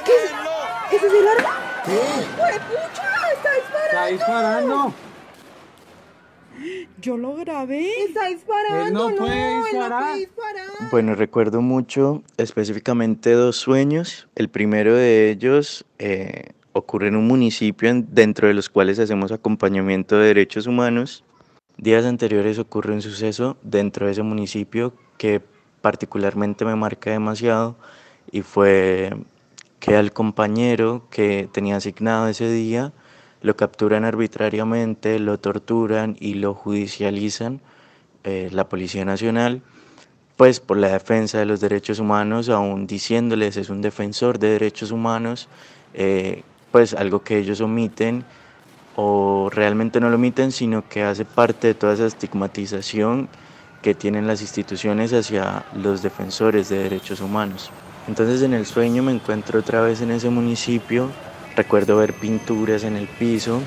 ¿Qué? 0.04 0.96
¿Ese 0.96 1.06
es 1.06 1.12
el 1.12 1.28
arma? 1.28 1.56
¿Qué? 1.84 2.60
pucha! 2.60 3.02
¡Está 3.90 4.06
disparando! 4.06 5.07
Yo 7.00 7.16
lo 7.16 7.34
grabé. 7.36 7.88
¡Está 8.04 8.28
disparando! 8.28 8.86
Él 8.86 8.92
no 9.12 9.16
puede 9.16 9.62
disparar. 9.64 9.90
no 9.90 10.06
puede 10.06 10.18
disparar. 10.18 10.90
Bueno, 10.90 11.14
recuerdo 11.14 11.60
mucho 11.62 12.22
específicamente 12.36 13.32
dos 13.32 13.56
sueños. 13.56 14.28
El 14.34 14.48
primero 14.48 14.94
de 14.94 15.30
ellos 15.30 15.84
eh, 15.98 16.50
ocurre 16.72 17.08
en 17.08 17.16
un 17.16 17.26
municipio 17.26 17.88
en- 17.88 18.06
dentro 18.12 18.48
de 18.48 18.54
los 18.54 18.68
cuales 18.68 18.98
hacemos 18.98 19.32
acompañamiento 19.32 20.18
de 20.18 20.28
derechos 20.28 20.66
humanos. 20.66 21.24
Días 21.76 22.04
anteriores 22.04 22.58
ocurre 22.58 22.92
un 22.92 23.02
suceso 23.02 23.56
dentro 23.62 24.06
de 24.06 24.12
ese 24.12 24.22
municipio 24.22 24.94
que 25.16 25.40
particularmente 25.80 26.64
me 26.64 26.74
marca 26.74 27.10
demasiado 27.10 27.76
y 28.32 28.42
fue 28.42 29.12
que 29.78 29.94
al 29.94 30.12
compañero 30.12 31.06
que 31.08 31.48
tenía 31.52 31.76
asignado 31.76 32.26
ese 32.26 32.50
día 32.50 32.92
lo 33.42 33.56
capturan 33.56 34.04
arbitrariamente, 34.04 35.18
lo 35.18 35.38
torturan 35.38 36.16
y 36.20 36.34
lo 36.34 36.54
judicializan 36.54 37.60
eh, 38.24 38.48
la 38.52 38.68
Policía 38.68 39.04
Nacional 39.04 39.62
pues 40.38 40.60
por 40.60 40.76
la 40.76 40.88
defensa 40.88 41.38
de 41.38 41.46
los 41.46 41.58
derechos 41.58 41.98
humanos, 41.98 42.48
aún 42.48 42.86
diciéndoles 42.86 43.56
es 43.56 43.70
un 43.70 43.82
defensor 43.82 44.38
de 44.38 44.50
derechos 44.50 44.92
humanos, 44.92 45.48
eh, 45.94 46.44
pues 46.70 46.94
algo 46.94 47.24
que 47.24 47.38
ellos 47.38 47.60
omiten 47.60 48.24
o 48.94 49.50
realmente 49.50 49.98
no 49.98 50.10
lo 50.10 50.14
omiten, 50.14 50.52
sino 50.52 50.88
que 50.88 51.02
hace 51.02 51.24
parte 51.24 51.66
de 51.66 51.74
toda 51.74 51.94
esa 51.94 52.06
estigmatización 52.06 53.28
que 53.82 53.96
tienen 53.96 54.28
las 54.28 54.40
instituciones 54.40 55.12
hacia 55.12 55.66
los 55.72 56.02
defensores 56.02 56.68
de 56.68 56.84
derechos 56.84 57.20
humanos. 57.20 57.72
Entonces 58.06 58.40
en 58.42 58.54
el 58.54 58.64
sueño 58.64 59.02
me 59.02 59.10
encuentro 59.10 59.58
otra 59.58 59.80
vez 59.80 60.02
en 60.02 60.12
ese 60.12 60.30
municipio, 60.30 61.10
recuerdo 61.58 61.98
ver 61.98 62.14
pinturas 62.14 62.84
en 62.84 62.96
el 62.96 63.06
piso, 63.06 63.60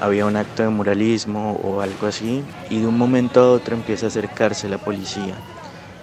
había 0.00 0.24
un 0.24 0.36
acto 0.36 0.62
de 0.62 0.70
muralismo 0.70 1.60
o 1.62 1.82
algo 1.82 2.06
así, 2.06 2.42
y 2.70 2.80
de 2.80 2.86
un 2.86 2.96
momento 2.96 3.40
a 3.40 3.52
otro 3.52 3.76
empieza 3.76 4.06
a 4.06 4.08
acercarse 4.08 4.68
la 4.68 4.78
policía 4.78 5.34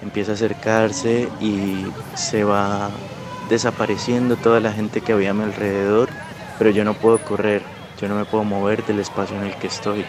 empieza 0.04 0.32
a 0.32 0.36
acercarse 0.36 1.30
y 1.40 1.86
se 2.14 2.44
va 2.44 2.90
desapareciendo 3.50 4.36
toda 4.36 4.60
la 4.60 4.72
gente 4.72 5.02
que 5.02 5.14
había 5.14 5.32
a 5.32 5.34
mi 5.34 5.44
alrededor, 5.44 6.10
pero 6.58 6.70
yo 6.70 6.84
no 6.84 6.94
puedo 6.94 7.18
correr, 7.20 7.64
yo 8.00 8.08
no 8.08 8.16
me 8.16 8.26
puedo 8.26 8.44
mover 8.44 8.86
del 8.86 9.00
espacio 9.00 9.38
en 9.38 9.44
el 9.44 9.58
que 9.58 9.68
estoy. 9.68 10.06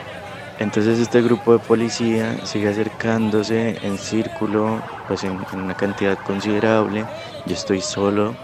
Entonces 0.59 0.98
este 0.98 1.22
grupo 1.22 1.53
de 1.53 1.59
policía 1.59 2.44
sigue 2.44 2.68
acercándose 2.68 3.79
en 3.83 3.98
círculo, 3.98 4.83
pues 5.09 5.24
en, 5.24 5.44
en 5.53 5.61
una 5.61 5.74
cantidad 5.74 6.18
considerable. 6.18 7.09
Yo 7.44 7.55
estoy 7.55 7.81
solo 7.81 8.37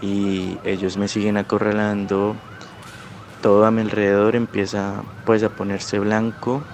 y 0.00 0.60
ellos 0.64 0.96
me 0.96 1.08
siguen 1.08 1.36
acorralando. 1.36 2.36
Todo 3.40 3.64
a 3.64 3.70
mi 3.70 3.80
alrededor 3.82 4.36
empieza 4.36 5.04
pues 5.24 5.42
a 5.42 5.50
ponerse 5.50 5.98
blanco 5.98 6.64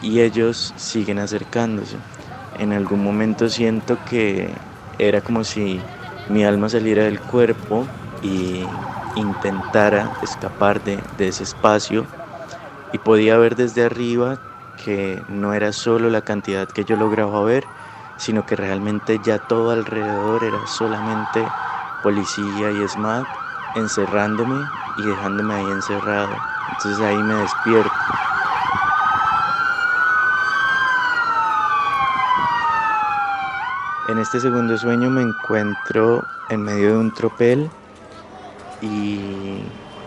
y 0.00 0.20
ellos 0.20 0.74
siguen 0.76 1.18
acercándose 1.18 1.98
en 2.54 2.72
algún 2.72 3.02
momento 3.02 3.48
siento 3.48 4.04
que 4.04 4.54
era 4.98 5.22
como 5.22 5.44
si 5.44 5.84
mi 6.28 6.44
alma 6.44 6.68
saliera 6.68 7.04
del 7.04 7.20
cuerpo 7.20 7.88
y 8.20 8.68
intentara 9.14 10.12
escapar 10.20 10.82
de, 10.82 11.04
de, 11.16 11.28
ese 11.28 11.42
espacio 11.42 12.06
y 12.92 12.98
podía 12.98 13.36
ver 13.38 13.56
desde 13.56 13.84
arriba 13.84 14.38
que 14.76 15.24
no 15.28 15.54
era 15.54 15.72
solo 15.72 16.10
la 16.10 16.22
cantidad 16.22 16.68
que 16.68 16.84
yo 16.84 16.96
lograba 16.96 17.42
ver, 17.42 17.68
sino 18.16 18.44
que 18.44 18.56
realmente 18.56 19.18
ya 19.20 19.38
todo 19.38 19.70
alrededor 19.70 20.44
era 20.44 20.66
solamente 20.66 21.52
policía 22.02 22.70
y 22.70 22.88
SMAT 22.88 23.26
encerrándome 23.74 24.64
y 24.98 25.02
dejándome 25.02 25.54
ahí 25.54 25.70
encerrado. 25.70 26.36
Entonces 26.72 27.00
ahí 27.00 27.22
me 27.22 27.34
despierto. 27.34 27.90
En 34.08 34.18
este 34.18 34.40
segundo 34.40 34.76
sueño 34.76 35.08
me 35.10 35.22
encuentro 35.22 36.24
en 36.50 36.62
medio 36.62 36.92
de 36.92 36.98
un 36.98 37.14
tropel 37.14 37.70
y 38.82 39.62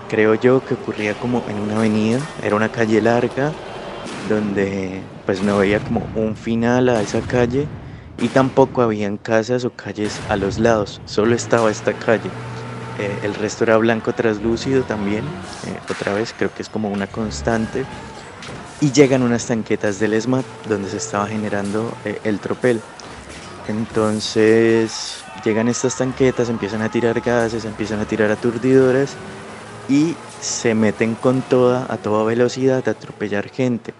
creo 0.09 0.35
yo 0.35 0.63
que 0.63 0.75
ocurría 0.75 1.13
como 1.15 1.43
en 1.47 1.59
una 1.59 1.77
avenida, 1.77 2.19
era 2.43 2.55
una 2.55 2.69
calle 2.69 3.01
larga 3.01 3.51
donde 4.29 5.01
pues 5.25 5.41
no 5.41 5.57
veía 5.57 5.79
como 5.79 6.07
un 6.15 6.35
final 6.35 6.89
a 6.89 7.01
esa 7.01 7.21
calle 7.21 7.67
y 8.17 8.29
tampoco 8.29 8.81
habían 8.81 9.17
casas 9.17 9.65
o 9.65 9.71
calles 9.71 10.19
a 10.29 10.35
los 10.35 10.57
lados, 10.57 11.01
solo 11.05 11.35
estaba 11.35 11.71
esta 11.71 11.93
calle. 11.93 12.29
Eh, 12.97 13.19
el 13.23 13.33
resto 13.35 13.65
era 13.65 13.77
blanco 13.77 14.13
traslúcido 14.13 14.83
también, 14.83 15.25
eh, 15.67 15.79
otra 15.89 16.13
vez 16.13 16.33
creo 16.37 16.53
que 16.53 16.61
es 16.61 16.69
como 16.69 16.89
una 16.89 17.07
constante. 17.07 17.85
Y 18.81 18.91
llegan 18.91 19.23
unas 19.23 19.45
tanquetas 19.45 19.99
del 19.99 20.13
ESMAD 20.13 20.43
donde 20.67 20.89
se 20.89 20.97
estaba 20.97 21.27
generando 21.27 21.93
eh, 22.03 22.19
el 22.23 22.39
tropel. 22.39 22.81
Entonces 23.67 25.23
llegan 25.43 25.67
estas 25.67 25.97
tanquetas, 25.97 26.49
empiezan 26.49 26.81
a 26.81 26.89
tirar 26.89 27.19
gases, 27.21 27.65
empiezan 27.65 27.99
a 27.99 28.05
tirar 28.05 28.31
aturdidoras 28.31 29.15
y 29.89 30.15
se 30.39 30.75
meten 30.75 31.15
con 31.15 31.41
toda, 31.41 31.85
a 31.89 31.97
toda 31.97 32.23
velocidad 32.23 32.87
a 32.87 32.91
atropellar 32.91 33.49
gente. 33.49 33.93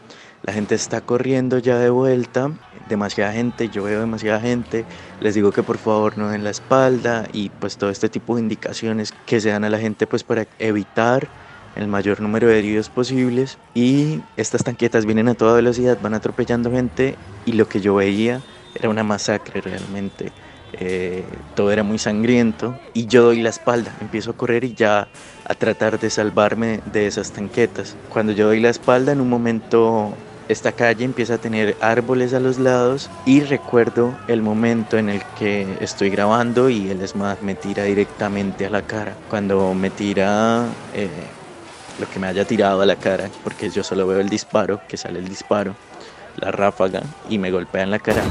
La 0.46 0.54
gente 0.54 0.76
está 0.76 1.02
corriendo 1.02 1.58
ya 1.58 1.80
de 1.80 1.90
vuelta, 1.90 2.52
demasiada 2.88 3.34
gente, 3.34 3.70
yo 3.70 3.82
veo 3.82 4.00
demasiada 4.00 4.40
gente, 4.40 4.86
les 5.20 5.34
digo 5.34 5.52
que 5.52 5.64
por 5.64 5.80
favor 5.80 6.20
no 6.20 6.30
den 6.30 6.44
la 6.44 6.52
espalda 6.52 7.28
y 7.34 7.50
pues 7.50 7.78
todo 7.78 7.90
este 7.90 8.10
tipo 8.10 8.36
de 8.36 8.44
indicaciones 8.44 9.12
que 9.26 9.42
se 9.42 9.50
dan 9.50 9.64
a 9.64 9.72
la 9.72 9.80
gente 9.80 10.06
pues 10.06 10.24
para 10.24 10.46
evitar 10.60 11.28
el 11.76 11.88
mayor 11.88 12.22
número 12.22 12.48
de 12.48 12.60
heridos 12.60 12.90
posibles 12.90 13.58
y 13.74 14.22
estas 14.38 14.64
tanquetas 14.64 15.08
vienen 15.08 15.30
a 15.30 15.34
toda 15.34 15.56
velocidad, 15.56 15.98
van 16.00 16.14
atropellando 16.14 16.70
gente 16.70 17.16
y 17.48 17.54
lo 17.54 17.68
que 17.68 17.82
yo 17.82 17.96
veía 17.96 18.42
era 18.76 18.90
una 18.90 19.04
masacre 19.04 19.62
realmente. 19.62 20.32
Eh, 20.74 21.24
todo 21.56 21.72
era 21.72 21.82
muy 21.82 21.98
sangriento 21.98 22.78
y 22.94 23.08
yo 23.08 23.24
doy 23.24 23.42
la 23.42 23.50
espalda, 23.50 23.96
empiezo 24.00 24.32
a 24.32 24.38
correr 24.38 24.64
y 24.64 24.76
ya 24.76 25.08
a 25.48 25.56
tratar 25.56 26.00
de 26.00 26.12
salvarme 26.12 26.82
de 26.92 27.08
esas 27.08 27.32
tanquetas. 27.32 27.96
Cuando 28.10 28.32
yo 28.32 28.46
doy 28.46 28.60
la 28.60 28.70
espalda, 28.70 29.12
en 29.12 29.22
un 29.22 29.30
momento 29.30 30.14
esta 30.48 30.72
calle 30.72 31.06
empieza 31.06 31.36
a 31.36 31.38
tener 31.40 31.76
árboles 31.82 32.34
a 32.34 32.40
los 32.40 32.60
lados 32.60 33.10
y 33.26 33.42
recuerdo 33.42 34.16
el 34.28 34.44
momento 34.44 34.98
en 34.98 35.10
el 35.10 35.24
que 35.40 35.78
estoy 35.82 36.12
grabando 36.12 36.70
y 36.70 36.90
el 36.90 37.06
SMAT 37.08 37.42
me 37.42 37.56
tira 37.56 37.84
directamente 37.84 38.68
a 38.68 38.70
la 38.70 38.84
cara. 38.84 39.16
Cuando 39.30 39.74
me 39.74 39.90
tira 39.90 40.68
eh, 40.94 41.10
lo 42.00 42.08
que 42.10 42.20
me 42.20 42.28
haya 42.28 42.46
tirado 42.46 42.82
a 42.82 42.86
la 42.86 42.96
cara, 42.96 43.30
porque 43.44 43.72
yo 43.72 43.84
solo 43.84 44.06
veo 44.06 44.20
el 44.20 44.30
disparo, 44.30 44.82
que 44.88 44.98
sale 44.98 45.18
el 45.18 45.28
disparo, 45.28 45.76
la 46.38 46.52
ráfaga 46.52 47.02
y 47.28 47.40
me 47.40 47.50
golpea 47.50 47.82
en 47.82 47.92
la 47.92 48.00
cara. 48.00 48.24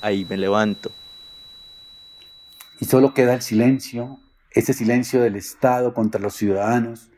Ahí 0.00 0.24
me 0.24 0.38
levanto. 0.38 0.90
Y 2.80 2.86
solo 2.86 3.12
queda 3.12 3.34
el 3.34 3.42
silencio, 3.42 4.18
ese 4.52 4.72
silencio 4.72 5.20
del 5.20 5.36
Estado 5.36 5.92
contra 5.92 6.20
los 6.20 6.34
ciudadanos, 6.34 7.08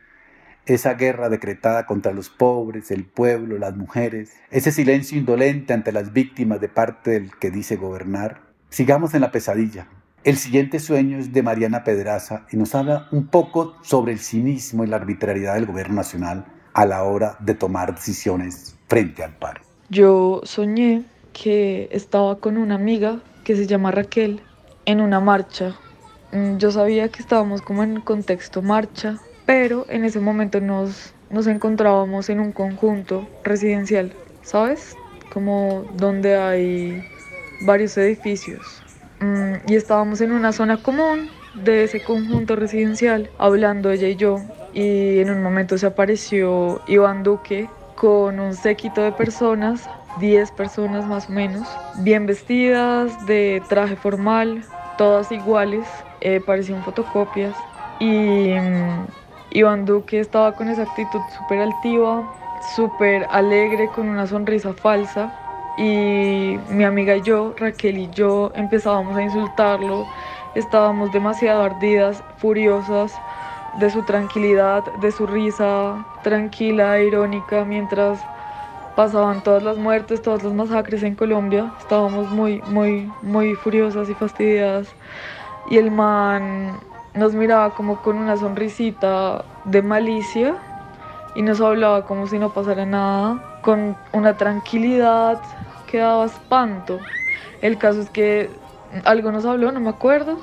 esa 0.66 0.94
guerra 0.94 1.28
decretada 1.28 1.86
contra 1.86 2.12
los 2.12 2.28
pobres, 2.28 2.90
el 2.90 3.04
pueblo, 3.04 3.58
las 3.58 3.76
mujeres, 3.76 4.32
ese 4.50 4.72
silencio 4.72 5.18
indolente 5.18 5.72
ante 5.72 5.92
las 5.92 6.12
víctimas 6.12 6.60
de 6.60 6.68
parte 6.68 7.12
del 7.12 7.30
que 7.38 7.50
dice 7.50 7.76
gobernar. 7.76 8.42
Sigamos 8.68 9.14
en 9.14 9.22
la 9.22 9.32
pesadilla. 9.32 9.88
El 10.22 10.36
siguiente 10.36 10.80
sueño 10.80 11.18
es 11.18 11.32
de 11.32 11.42
Mariana 11.42 11.82
Pedraza 11.82 12.46
y 12.52 12.56
nos 12.56 12.74
habla 12.74 13.08
un 13.10 13.28
poco 13.28 13.76
sobre 13.82 14.12
el 14.12 14.18
cinismo 14.18 14.84
y 14.84 14.86
la 14.86 14.96
arbitrariedad 14.96 15.54
del 15.54 15.66
gobierno 15.66 15.94
nacional 15.94 16.44
a 16.74 16.84
la 16.84 17.02
hora 17.04 17.36
de 17.40 17.54
tomar 17.54 17.94
decisiones 17.94 18.76
frente 18.86 19.24
al 19.24 19.34
paro. 19.36 19.62
Yo 19.88 20.40
soñé 20.44 21.04
que 21.32 21.88
estaba 21.90 22.38
con 22.38 22.58
una 22.58 22.74
amiga 22.74 23.20
que 23.44 23.56
se 23.56 23.66
llama 23.66 23.90
Raquel 23.90 24.42
en 24.84 25.00
una 25.00 25.20
marcha. 25.20 25.74
Mm, 26.32 26.58
Yo 26.58 26.70
sabía 26.70 27.08
que 27.08 27.20
estábamos 27.20 27.62
como 27.62 27.82
en 27.82 28.00
contexto 28.00 28.62
marcha, 28.62 29.18
pero 29.46 29.87
en 29.88 30.05
ese 30.05 30.20
momento 30.20 30.61
nos, 30.61 31.14
nos 31.31 31.46
encontrábamos 31.46 32.29
en 32.31 32.40
un 32.40 32.53
conjunto 32.53 33.29
residencial, 33.44 34.12
¿sabes? 34.42 34.96
Como 35.33 35.85
donde 35.96 36.37
hay 36.37 37.05
varios 37.62 37.96
edificios. 37.98 38.83
Mm, 39.20 39.55
Y 39.68 39.74
estábamos 39.76 40.20
en 40.20 40.33
una 40.33 40.53
zona 40.53 40.83
común 40.83 41.29
de 41.55 41.85
ese 41.85 42.03
conjunto 42.03 42.57
residencial, 42.57 43.31
hablando 43.38 43.90
ella 43.90 44.09
y 44.09 44.16
yo, 44.16 44.40
y 44.72 45.18
en 45.18 45.31
un 45.31 45.42
momento 45.42 45.76
se 45.79 45.87
apareció 45.87 46.81
Iván 46.87 47.22
Duque 47.22 47.68
con 47.96 48.40
un 48.40 48.55
séquito 48.55 49.03
de 49.03 49.12
personas 49.12 49.88
10 50.18 50.50
personas 50.53 51.07
más 51.07 51.29
o 51.29 51.33
menos, 51.33 51.68
bien 51.94 52.26
vestidas, 52.26 53.26
de 53.26 53.62
traje 53.68 53.96
formal, 53.96 54.64
todas 54.98 55.31
iguales, 55.31 55.87
eh, 56.20 56.40
parecían 56.40 56.83
fotocopias. 56.83 57.57
Y 57.98 58.55
mm, 58.55 59.07
Iván 59.52 59.84
Duque 59.84 60.20
estaba 60.20 60.52
con 60.52 60.68
esa 60.68 60.82
actitud 60.82 61.20
súper 61.36 61.60
altiva, 61.60 62.22
súper 62.76 63.26
alegre, 63.30 63.88
con 63.88 64.08
una 64.08 64.26
sonrisa 64.26 64.72
falsa. 64.72 65.32
Y 65.76 66.58
mi 66.68 66.84
amiga 66.84 67.16
y 67.16 67.22
yo, 67.22 67.54
Raquel 67.56 67.98
y 67.98 68.10
yo, 68.10 68.52
empezábamos 68.54 69.16
a 69.16 69.22
insultarlo. 69.22 70.06
Estábamos 70.54 71.10
demasiado 71.12 71.62
ardidas, 71.62 72.22
furiosas 72.38 73.12
de 73.78 73.90
su 73.90 74.02
tranquilidad, 74.02 74.84
de 75.00 75.10
su 75.12 75.26
risa 75.26 76.04
tranquila, 76.22 77.00
irónica, 77.00 77.64
mientras 77.64 78.20
pasaban 78.94 79.42
todas 79.42 79.62
las 79.62 79.78
muertes, 79.78 80.22
todas 80.22 80.42
las 80.42 80.52
masacres 80.52 81.02
en 81.02 81.14
Colombia. 81.14 81.72
Estábamos 81.78 82.30
muy, 82.30 82.62
muy, 82.66 83.10
muy 83.22 83.54
furiosas 83.54 84.08
y 84.08 84.14
fastidiadas. 84.14 84.88
Y 85.70 85.78
el 85.78 85.90
man 85.90 86.78
nos 87.14 87.34
miraba 87.34 87.70
como 87.74 88.02
con 88.02 88.16
una 88.16 88.36
sonrisita 88.36 89.44
de 89.64 89.82
malicia 89.82 90.56
y 91.34 91.42
nos 91.42 91.60
hablaba 91.60 92.06
como 92.06 92.26
si 92.26 92.38
no 92.38 92.52
pasara 92.52 92.86
nada, 92.86 93.60
con 93.62 93.96
una 94.12 94.36
tranquilidad 94.36 95.40
que 95.86 95.98
daba 95.98 96.26
espanto. 96.26 96.98
El 97.62 97.78
caso 97.78 98.00
es 98.00 98.10
que 98.10 98.50
algo 99.04 99.30
nos 99.32 99.44
habló, 99.44 99.70
no 99.72 99.80
me 99.80 99.90
acuerdo, 99.90 100.38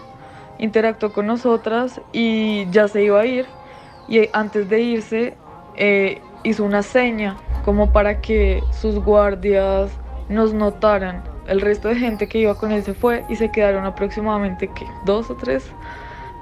interactuó 0.57 1.11
con 1.13 1.27
nosotras 1.27 2.01
y 2.11 2.69
ya 2.71 2.87
se 2.87 3.03
iba 3.03 3.21
a 3.21 3.25
ir. 3.25 3.45
Y 4.07 4.29
antes 4.31 4.69
de 4.69 4.81
irse, 4.81 5.35
eh, 5.75 6.21
hizo 6.43 6.63
una 6.63 6.83
seña 6.83 7.35
como 7.65 7.91
para 7.91 8.21
que 8.21 8.63
sus 8.71 8.95
guardias 8.99 9.91
nos 10.29 10.53
notaran. 10.53 11.23
El 11.47 11.61
resto 11.61 11.87
de 11.87 11.95
gente 11.95 12.27
que 12.27 12.39
iba 12.39 12.55
con 12.55 12.71
él 12.71 12.83
se 12.83 12.93
fue 12.93 13.25
y 13.29 13.35
se 13.35 13.51
quedaron 13.51 13.85
aproximadamente 13.85 14.67
¿qué? 14.67 14.85
dos 15.05 15.29
o 15.29 15.35
tres 15.35 15.69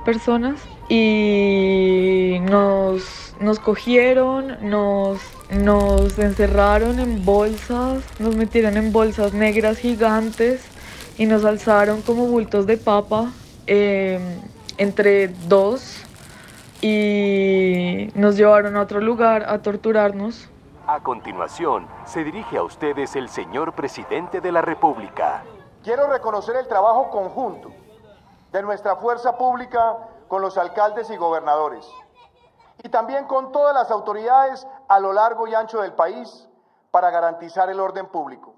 personas 0.06 0.62
y 0.88 2.38
nos, 2.44 3.36
nos 3.42 3.60
cogieron, 3.60 4.58
nos, 4.62 5.20
nos 5.50 6.18
encerraron 6.20 7.00
en 7.00 7.26
bolsas, 7.26 8.04
nos 8.20 8.36
metieron 8.36 8.78
en 8.78 8.94
bolsas 8.94 9.34
negras 9.34 9.80
gigantes 9.80 10.66
y 11.18 11.26
nos 11.26 11.44
alzaron 11.44 12.02
como 12.04 12.28
bultos 12.28 12.68
de 12.68 12.78
papa 12.78 13.32
eh, 13.68 14.20
entre 14.78 15.30
dos 15.48 16.02
y 16.82 18.10
nos 18.16 18.38
llevaron 18.38 18.78
a 18.78 18.82
otro 18.82 19.02
lugar 19.02 19.46
a 19.48 19.62
torturarnos. 19.62 20.50
A 20.88 21.00
continuación, 21.00 21.88
se 22.06 22.24
dirige 22.24 22.58
a 22.58 22.64
ustedes 22.64 23.16
el 23.16 23.28
señor 23.28 23.74
presidente 23.74 24.40
de 24.40 24.52
la 24.52 24.62
República. 24.62 25.44
Quiero 25.84 26.08
reconocer 26.08 26.56
el 26.58 26.68
trabajo 26.68 27.10
conjunto 27.10 27.85
de 28.52 28.62
nuestra 28.62 28.96
fuerza 28.96 29.38
pública 29.38 29.98
con 30.28 30.42
los 30.42 30.58
alcaldes 30.58 31.10
y 31.10 31.18
gobernadores 31.18 31.88
y 32.84 32.90
también 32.90 33.26
con 33.26 33.52
todas 33.52 33.74
las 33.74 33.90
autoridades 33.92 34.68
a 34.88 35.00
lo 35.00 35.14
largo 35.14 35.48
y 35.48 35.56
ancho 35.56 35.82
del 35.82 35.94
país 35.94 36.48
para 36.92 37.10
garantizar 37.10 37.70
el 37.70 37.80
orden 37.80 38.08
público. 38.08 38.56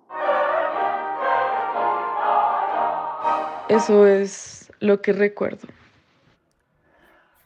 Eso 3.68 4.06
es 4.08 4.72
lo 4.80 5.02
que 5.02 5.14
recuerdo. 5.14 5.68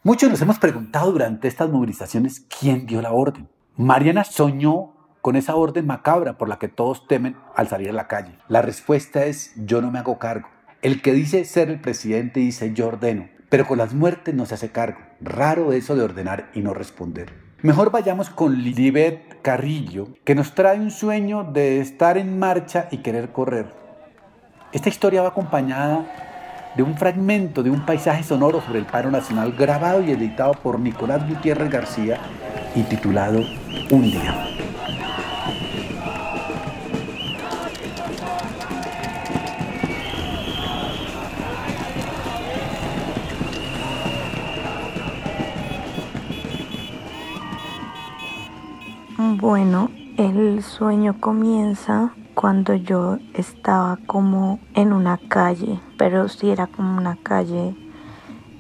Muchos 0.04 0.30
nos 0.30 0.42
hemos 0.42 0.60
preguntado 0.60 1.12
durante 1.12 1.48
estas 1.48 1.70
movilizaciones 1.70 2.46
quién 2.60 2.86
dio 2.88 3.02
la 3.02 3.12
orden. 3.12 3.48
Mariana 3.76 4.24
soñó 4.24 4.94
con 5.22 5.36
esa 5.36 5.56
orden 5.56 5.86
macabra 5.86 6.38
por 6.38 6.50
la 6.50 6.58
que 6.58 6.68
todos 6.68 7.08
temen 7.08 7.38
al 7.56 7.68
salir 7.68 7.90
a 7.90 7.94
la 7.94 8.08
calle. 8.08 8.38
La 8.48 8.62
respuesta 8.62 9.26
es 9.26 9.54
yo 9.56 9.82
no 9.82 9.92
me 9.92 10.00
hago 10.00 10.18
cargo. 10.18 10.50
El 10.82 11.04
que 11.04 11.14
dice 11.14 11.46
ser 11.46 11.70
el 11.70 11.80
presidente 11.80 12.40
dice 12.40 12.74
yo 12.74 12.88
ordeno, 12.88 13.30
pero 13.50 13.68
con 13.68 13.78
las 13.78 13.94
muertes 13.94 14.34
no 14.34 14.48
se 14.48 14.56
hace 14.56 14.72
cargo. 14.72 15.00
Raro 15.20 15.74
eso 15.74 15.96
de 15.96 16.02
ordenar 16.02 16.50
y 16.56 16.62
no 16.62 16.74
responder. 16.74 17.32
Mejor 17.62 17.92
vayamos 17.92 18.32
con 18.32 18.58
Lilibet 18.58 19.44
Carrillo, 19.44 20.08
que 20.24 20.34
nos 20.34 20.56
trae 20.56 20.80
un 20.80 20.90
sueño 20.90 21.44
de 21.44 21.82
estar 21.82 22.18
en 22.18 22.40
marcha 22.40 22.88
y 22.90 22.98
querer 22.98 23.32
correr. 23.32 23.68
Esta 24.72 24.90
historia 24.90 25.22
va 25.22 25.28
acompañada 25.28 26.72
de 26.76 26.82
un 26.82 26.98
fragmento 26.98 27.62
de 27.62 27.70
un 27.70 27.86
paisaje 27.86 28.24
sonoro 28.24 28.60
sobre 28.62 28.80
el 28.80 28.86
paro 28.86 29.12
nacional 29.12 29.52
grabado 29.52 30.02
y 30.02 30.10
editado 30.10 30.54
por 30.54 30.80
Nicolás 30.80 31.30
Gutiérrez 31.30 31.70
García 31.70 32.18
y 32.74 32.82
titulado 32.82 33.44
Un 33.92 34.02
día. 34.02 34.61
Bueno, 49.42 49.90
El 50.18 50.62
sueño 50.62 51.20
comienza 51.20 52.14
cuando 52.36 52.76
yo 52.76 53.18
estaba 53.34 53.98
como 54.06 54.60
en 54.76 54.94
una 54.94 55.18
calle, 55.18 55.80
pero 55.98 56.30
sí 56.30 56.52
era 56.52 56.68
como 56.68 56.96
una 56.96 57.16
calle 57.16 57.76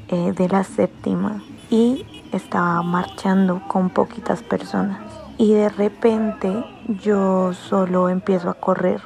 eh, 0.07 0.33
de 0.35 0.49
la 0.49 0.63
séptima 0.63 1.43
y 1.69 2.07
estaba 2.31 2.81
marchando 2.81 3.61
con 3.67 3.91
poquitas 3.91 4.41
personas. 4.41 4.97
Y 5.37 5.53
de 5.53 5.69
repente 5.69 6.65
yo 7.03 7.53
solo 7.53 8.09
empiezo 8.09 8.49
a 8.49 8.55
correr, 8.55 9.01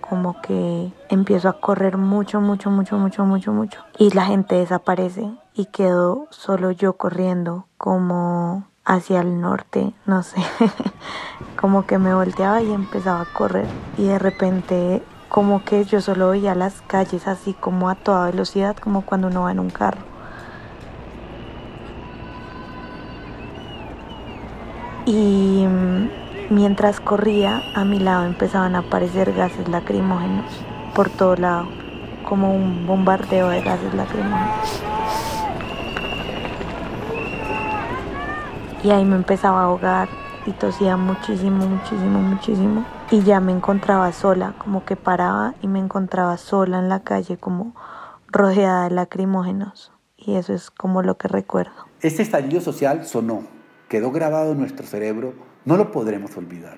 como 0.00 0.40
que 0.40 0.90
empiezo 1.10 1.50
a 1.50 1.60
correr 1.60 1.98
mucho, 1.98 2.40
mucho, 2.40 2.70
mucho, 2.70 2.96
mucho, 2.96 3.26
mucho, 3.26 3.52
mucho. 3.52 3.84
Y 3.98 4.12
la 4.14 4.24
gente 4.24 4.54
desaparece 4.54 5.30
y 5.52 5.66
quedo 5.66 6.26
solo 6.30 6.70
yo 6.70 6.94
corriendo 6.94 7.66
como 7.76 8.67
hacia 8.88 9.20
el 9.20 9.40
norte, 9.40 9.92
no 10.06 10.22
sé, 10.22 10.40
como 11.60 11.86
que 11.86 11.98
me 11.98 12.14
volteaba 12.14 12.62
y 12.62 12.72
empezaba 12.72 13.20
a 13.20 13.32
correr 13.32 13.66
y 13.98 14.06
de 14.06 14.18
repente 14.18 15.02
como 15.28 15.62
que 15.62 15.84
yo 15.84 16.00
solo 16.00 16.30
veía 16.30 16.54
las 16.54 16.80
calles 16.80 17.28
así 17.28 17.52
como 17.52 17.90
a 17.90 17.94
toda 17.94 18.30
velocidad, 18.30 18.76
como 18.76 19.02
cuando 19.02 19.28
uno 19.28 19.42
va 19.42 19.52
en 19.52 19.60
un 19.60 19.68
carro. 19.68 20.00
Y 25.04 25.66
mm, 25.66 26.54
mientras 26.54 26.98
corría, 26.98 27.62
a 27.74 27.84
mi 27.84 27.98
lado 27.98 28.24
empezaban 28.24 28.74
a 28.74 28.80
aparecer 28.80 29.34
gases 29.34 29.68
lacrimógenos 29.68 30.50
por 30.94 31.10
todo 31.10 31.36
lado, 31.36 31.68
como 32.26 32.54
un 32.54 32.86
bombardeo 32.86 33.50
de 33.50 33.60
gases 33.60 33.92
lacrimógenos. 33.92 34.82
Y 38.82 38.90
ahí 38.90 39.04
me 39.04 39.16
empezaba 39.16 39.60
a 39.60 39.64
ahogar 39.64 40.08
y 40.46 40.52
tosía 40.52 40.96
muchísimo, 40.96 41.66
muchísimo, 41.66 42.20
muchísimo. 42.20 42.86
Y 43.10 43.22
ya 43.22 43.40
me 43.40 43.50
encontraba 43.50 44.12
sola, 44.12 44.54
como 44.58 44.84
que 44.84 44.94
paraba 44.94 45.54
y 45.62 45.66
me 45.66 45.80
encontraba 45.80 46.36
sola 46.36 46.78
en 46.78 46.88
la 46.88 47.00
calle, 47.00 47.36
como 47.38 47.74
rodeada 48.28 48.84
de 48.84 48.94
lacrimógenos. 48.94 49.92
Y 50.16 50.36
eso 50.36 50.54
es 50.54 50.70
como 50.70 51.02
lo 51.02 51.18
que 51.18 51.26
recuerdo. 51.26 51.72
Este 52.02 52.22
estallido 52.22 52.60
social 52.60 53.04
sonó, 53.04 53.42
quedó 53.88 54.12
grabado 54.12 54.52
en 54.52 54.60
nuestro 54.60 54.86
cerebro, 54.86 55.34
no 55.64 55.76
lo 55.76 55.90
podremos 55.90 56.36
olvidar. 56.36 56.76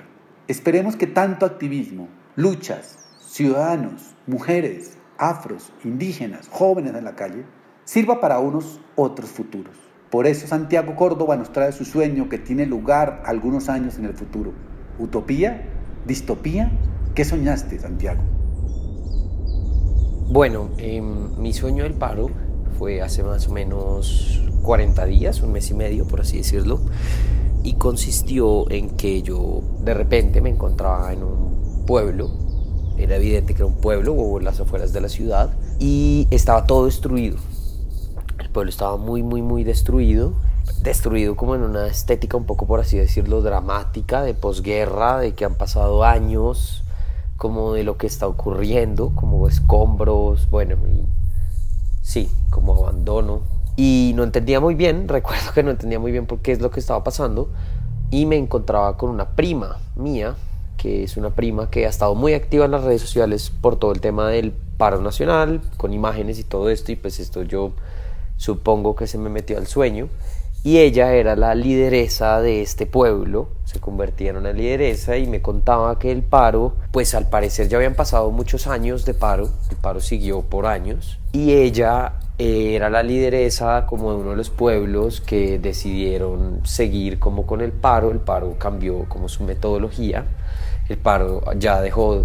Esperemos 0.48 0.96
que 0.96 1.06
tanto 1.06 1.44
activismo, 1.44 2.08
luchas, 2.34 2.98
ciudadanos, 3.20 4.14
mujeres, 4.26 4.96
afros, 5.18 5.70
indígenas, 5.84 6.48
jóvenes 6.50 6.94
en 6.94 7.04
la 7.04 7.14
calle, 7.14 7.44
sirva 7.84 8.20
para 8.20 8.38
unos 8.38 8.80
otros 8.96 9.28
futuros. 9.28 9.89
Por 10.10 10.26
eso 10.26 10.48
Santiago 10.48 10.96
Córdoba 10.96 11.36
nos 11.36 11.52
trae 11.52 11.70
su 11.70 11.84
sueño 11.84 12.28
que 12.28 12.38
tiene 12.38 12.66
lugar 12.66 13.22
algunos 13.26 13.68
años 13.68 13.96
en 13.96 14.06
el 14.06 14.14
futuro. 14.14 14.52
¿Utopía? 14.98 15.68
¿Distopía? 16.04 16.72
¿Qué 17.14 17.24
soñaste, 17.24 17.78
Santiago? 17.78 18.20
Bueno, 20.28 20.70
eh, 20.78 21.00
mi 21.00 21.52
sueño 21.52 21.84
del 21.84 21.94
paro 21.94 22.28
fue 22.76 23.02
hace 23.02 23.22
más 23.22 23.46
o 23.46 23.52
menos 23.52 24.42
40 24.62 25.04
días, 25.06 25.42
un 25.42 25.52
mes 25.52 25.70
y 25.70 25.74
medio, 25.74 26.04
por 26.06 26.22
así 26.22 26.38
decirlo, 26.38 26.80
y 27.62 27.74
consistió 27.74 28.68
en 28.68 28.90
que 28.90 29.22
yo 29.22 29.62
de 29.84 29.94
repente 29.94 30.40
me 30.40 30.50
encontraba 30.50 31.12
en 31.12 31.22
un 31.22 31.84
pueblo, 31.86 32.32
era 32.98 33.14
evidente 33.14 33.54
que 33.54 33.62
era 33.62 33.66
un 33.66 33.80
pueblo 33.80 34.14
o 34.14 34.40
las 34.40 34.58
afueras 34.58 34.92
de 34.92 35.00
la 35.02 35.08
ciudad, 35.08 35.54
y 35.78 36.26
estaba 36.30 36.66
todo 36.66 36.86
destruido 36.86 37.36
el 38.50 38.52
pueblo 38.52 38.70
estaba 38.70 38.96
muy, 38.96 39.22
muy, 39.22 39.42
muy 39.42 39.62
destruido. 39.62 40.34
Destruido 40.82 41.36
como 41.36 41.54
en 41.54 41.62
una 41.62 41.86
estética 41.86 42.36
un 42.36 42.46
poco, 42.46 42.66
por 42.66 42.80
así 42.80 42.98
decirlo, 42.98 43.42
dramática, 43.42 44.22
de 44.22 44.34
posguerra, 44.34 45.18
de 45.18 45.34
que 45.34 45.44
han 45.44 45.54
pasado 45.54 46.04
años, 46.04 46.82
como 47.36 47.74
de 47.74 47.84
lo 47.84 47.96
que 47.96 48.08
está 48.08 48.26
ocurriendo, 48.26 49.12
como 49.14 49.46
escombros, 49.46 50.50
bueno, 50.50 50.76
sí, 52.02 52.28
como 52.50 52.74
abandono. 52.74 53.42
Y 53.76 54.12
no 54.16 54.24
entendía 54.24 54.58
muy 54.58 54.74
bien, 54.74 55.06
recuerdo 55.08 55.52
que 55.54 55.62
no 55.62 55.70
entendía 55.70 56.00
muy 56.00 56.10
bien 56.10 56.26
por 56.26 56.40
qué 56.40 56.50
es 56.50 56.60
lo 56.60 56.72
que 56.72 56.80
estaba 56.80 57.04
pasando. 57.04 57.50
Y 58.10 58.26
me 58.26 58.36
encontraba 58.36 58.96
con 58.96 59.10
una 59.10 59.36
prima 59.36 59.78
mía, 59.94 60.34
que 60.76 61.04
es 61.04 61.16
una 61.16 61.30
prima 61.30 61.70
que 61.70 61.86
ha 61.86 61.88
estado 61.88 62.16
muy 62.16 62.34
activa 62.34 62.64
en 62.64 62.72
las 62.72 62.82
redes 62.82 63.00
sociales 63.00 63.52
por 63.60 63.76
todo 63.76 63.92
el 63.92 64.00
tema 64.00 64.28
del 64.28 64.50
paro 64.50 65.00
nacional, 65.00 65.60
con 65.76 65.92
imágenes 65.92 66.40
y 66.40 66.44
todo 66.44 66.68
esto. 66.68 66.90
Y 66.90 66.96
pues 66.96 67.20
esto 67.20 67.44
yo 67.44 67.72
supongo 68.40 68.96
que 68.96 69.06
se 69.06 69.18
me 69.18 69.28
metió 69.28 69.58
al 69.58 69.66
sueño, 69.66 70.08
y 70.64 70.78
ella 70.78 71.12
era 71.12 71.36
la 71.36 71.54
lideresa 71.54 72.40
de 72.40 72.62
este 72.62 72.86
pueblo, 72.86 73.50
se 73.64 73.80
convertía 73.80 74.30
en 74.30 74.38
una 74.38 74.52
lideresa 74.52 75.18
y 75.18 75.26
me 75.26 75.42
contaba 75.42 75.98
que 75.98 76.10
el 76.10 76.22
paro, 76.22 76.72
pues 76.90 77.14
al 77.14 77.28
parecer 77.28 77.68
ya 77.68 77.76
habían 77.76 77.94
pasado 77.94 78.30
muchos 78.30 78.66
años 78.66 79.04
de 79.04 79.12
paro, 79.12 79.50
el 79.70 79.76
paro 79.76 80.00
siguió 80.00 80.40
por 80.40 80.64
años, 80.64 81.18
y 81.32 81.52
ella 81.52 82.14
era 82.38 82.88
la 82.88 83.02
lideresa 83.02 83.84
como 83.86 84.12
de 84.12 84.20
uno 84.20 84.30
de 84.30 84.36
los 84.36 84.48
pueblos 84.48 85.20
que 85.20 85.58
decidieron 85.58 86.60
seguir 86.64 87.18
como 87.18 87.46
con 87.46 87.60
el 87.60 87.72
paro, 87.72 88.10
el 88.10 88.20
paro 88.20 88.56
cambió 88.58 89.04
como 89.10 89.28
su 89.28 89.44
metodología, 89.44 90.24
el 90.88 90.96
paro 90.96 91.42
ya 91.58 91.82
dejó 91.82 92.24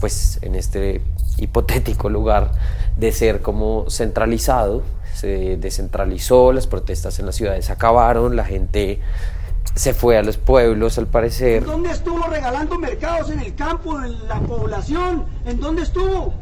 pues 0.00 0.38
en 0.42 0.54
este 0.54 1.00
hipotético 1.36 2.08
lugar 2.08 2.52
de 2.96 3.10
ser 3.10 3.42
como 3.42 3.86
centralizado 3.90 4.82
se 5.14 5.56
descentralizó, 5.56 6.52
las 6.52 6.66
protestas 6.66 7.18
en 7.18 7.26
las 7.26 7.36
ciudades 7.36 7.70
acabaron, 7.70 8.36
la 8.36 8.44
gente 8.44 9.00
se 9.74 9.94
fue 9.94 10.18
a 10.18 10.22
los 10.22 10.36
pueblos 10.36 10.98
al 10.98 11.06
parecer. 11.06 11.64
¿Dónde 11.64 11.90
estuvo 11.90 12.22
regalando 12.24 12.78
mercados 12.78 13.30
en 13.30 13.40
el 13.40 13.54
campo, 13.54 14.02
en 14.02 14.28
la 14.28 14.40
población? 14.40 15.24
¿En 15.46 15.60
dónde 15.60 15.82
estuvo? 15.82 16.34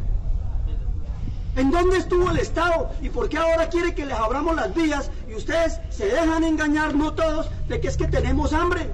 ¿En 1.56 1.70
dónde 1.70 1.98
estuvo 1.98 2.30
el 2.30 2.38
Estado? 2.38 2.90
¿Y 3.02 3.08
por 3.08 3.28
qué 3.28 3.38
ahora 3.38 3.68
quiere 3.68 3.94
que 3.94 4.06
les 4.06 4.16
abramos 4.16 4.54
las 4.54 4.74
vías 4.74 5.10
y 5.28 5.34
ustedes 5.34 5.80
se 5.90 6.06
dejan 6.06 6.44
engañar, 6.44 6.94
no 6.94 7.12
todos, 7.12 7.50
de 7.68 7.80
que 7.80 7.88
es 7.88 7.96
que 7.96 8.06
tenemos 8.06 8.52
hambre? 8.52 8.88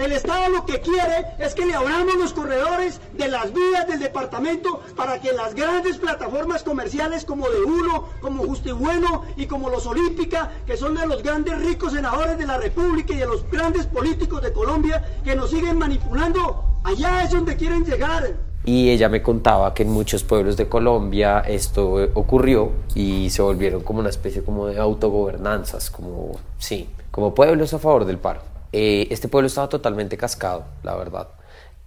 El 0.00 0.12
Estado 0.12 0.48
lo 0.48 0.64
que 0.64 0.80
quiere 0.80 1.26
es 1.38 1.54
que 1.54 1.66
le 1.66 1.74
abramos 1.74 2.16
los 2.16 2.32
corredores 2.32 2.98
de 3.12 3.28
las 3.28 3.52
vías 3.52 3.86
del 3.86 4.00
departamento 4.00 4.80
para 4.96 5.20
que 5.20 5.30
las 5.34 5.54
grandes 5.54 5.98
plataformas 5.98 6.62
comerciales 6.62 7.26
como 7.26 7.50
de 7.50 7.62
Uno, 7.62 8.08
como 8.22 8.44
Justo 8.44 8.70
y 8.70 8.72
Bueno 8.72 9.24
y 9.36 9.44
como 9.44 9.68
los 9.68 9.84
Olímpica, 9.84 10.52
que 10.66 10.78
son 10.78 10.94
de 10.94 11.06
los 11.06 11.22
grandes 11.22 11.58
ricos 11.62 11.92
senadores 11.92 12.38
de 12.38 12.46
la 12.46 12.56
República 12.56 13.12
y 13.12 13.18
de 13.18 13.26
los 13.26 13.48
grandes 13.50 13.84
políticos 13.86 14.40
de 14.42 14.54
Colombia 14.54 15.04
que 15.22 15.36
nos 15.36 15.50
siguen 15.50 15.76
manipulando, 15.76 16.64
allá 16.82 17.22
es 17.24 17.32
donde 17.32 17.56
quieren 17.56 17.84
llegar. 17.84 18.34
Y 18.64 18.88
ella 18.88 19.10
me 19.10 19.22
contaba 19.22 19.74
que 19.74 19.82
en 19.82 19.90
muchos 19.90 20.24
pueblos 20.24 20.56
de 20.56 20.66
Colombia 20.66 21.40
esto 21.40 21.92
ocurrió 22.14 22.72
y 22.94 23.28
se 23.28 23.42
volvieron 23.42 23.82
como 23.82 24.00
una 24.00 24.08
especie 24.08 24.42
como 24.42 24.66
de 24.66 24.78
autogobernanzas, 24.78 25.90
como, 25.90 26.32
sí, 26.56 26.88
como 27.10 27.34
pueblos 27.34 27.74
a 27.74 27.78
favor 27.78 28.06
del 28.06 28.16
paro. 28.16 28.49
Eh, 28.72 29.08
este 29.10 29.28
pueblo 29.28 29.46
estaba 29.46 29.68
totalmente 29.68 30.16
cascado, 30.16 30.64
la 30.82 30.94
verdad. 30.96 31.28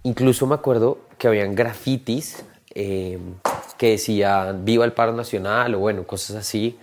Incluso 0.02 0.46
me 0.46 0.54
acuerdo 0.54 0.98
que 1.16 1.28
habían 1.28 1.54
grafitis 1.54 2.44
eh, 2.74 3.18
que 3.78 3.90
decían 3.90 4.64
viva 4.64 4.84
el 4.84 4.92
paro 4.92 5.12
nacional 5.12 5.74
o 5.74 5.78
bueno, 5.78 6.06
cosas 6.06 6.36
así 6.36 6.78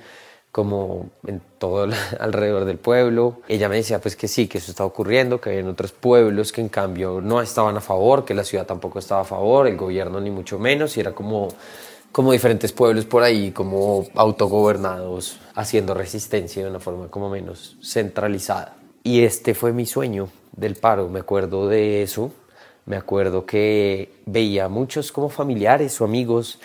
como 0.52 1.10
en 1.26 1.42
todo 1.58 1.88
alrededor 2.20 2.66
del 2.66 2.78
pueblo. 2.78 3.42
Ella 3.48 3.70
me 3.70 3.78
decía 3.78 4.00
pues 4.00 4.16
que 4.16 4.28
sí, 4.28 4.48
que 4.48 4.58
eso 4.58 4.72
estaba 4.72 4.88
ocurriendo, 4.88 5.40
que 5.40 5.50
había 5.52 5.70
otros 5.70 5.92
pueblos 5.92 6.52
que 6.52 6.62
en 6.62 6.70
cambio 6.70 7.22
no 7.22 7.42
estaban 7.42 7.78
a 7.78 7.82
favor, 7.82 8.26
que 8.26 8.34
la 8.34 8.44
ciudad 8.44 8.66
tampoco 8.66 9.00
estaba 9.00 9.22
a 9.22 9.26
favor, 9.26 9.68
el 9.68 9.78
gobierno 9.78 10.20
ni 10.20 10.30
mucho 10.30 10.60
menos, 10.60 10.98
y 10.98 11.00
era 11.00 11.14
como, 11.14 11.50
como 12.12 12.32
diferentes 12.32 12.72
pueblos 12.74 13.06
por 13.06 13.24
ahí, 13.24 13.52
como 13.52 14.06
autogobernados, 14.16 15.40
haciendo 15.56 15.94
resistencia 15.94 16.64
de 16.64 16.70
una 16.70 16.80
forma 16.80 17.08
como 17.08 17.30
menos 17.30 17.78
centralizada. 17.82 18.81
Y 19.04 19.24
este 19.24 19.56
fue 19.56 19.74
mi 19.74 19.86
sueño 19.86 20.30
del 20.56 20.76
paro, 20.76 21.10
me 21.10 21.20
acuerdo 21.20 21.68
de 21.68 22.04
eso, 22.04 22.32
me 22.86 22.96
acuerdo 22.96 23.46
que 23.46 24.14
veía 24.26 24.68
muchos 24.70 25.12
como 25.12 25.30
familiares 25.30 26.00
o 26.02 26.06
amigos 26.06 26.60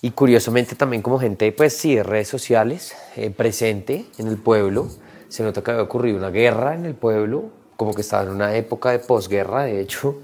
y 0.00 0.12
curiosamente 0.12 0.76
también 0.76 1.02
como 1.02 1.18
gente, 1.18 1.50
pues 1.52 1.76
sí, 1.76 1.94
de 1.94 2.02
redes 2.02 2.28
sociales, 2.28 2.96
eh, 3.16 3.30
presente 3.30 4.06
en 4.18 4.28
el 4.28 4.38
pueblo. 4.38 4.88
Se 5.28 5.42
nota 5.42 5.62
que 5.62 5.72
había 5.72 5.82
ocurrido 5.82 6.18
una 6.18 6.30
guerra 6.30 6.74
en 6.74 6.84
el 6.84 6.94
pueblo, 6.94 7.50
como 7.76 7.94
que 7.94 8.02
estaba 8.02 8.22
en 8.22 8.30
una 8.30 8.54
época 8.54 8.90
de 8.90 9.00
posguerra, 9.00 9.64
de 9.64 9.80
hecho, 9.80 10.20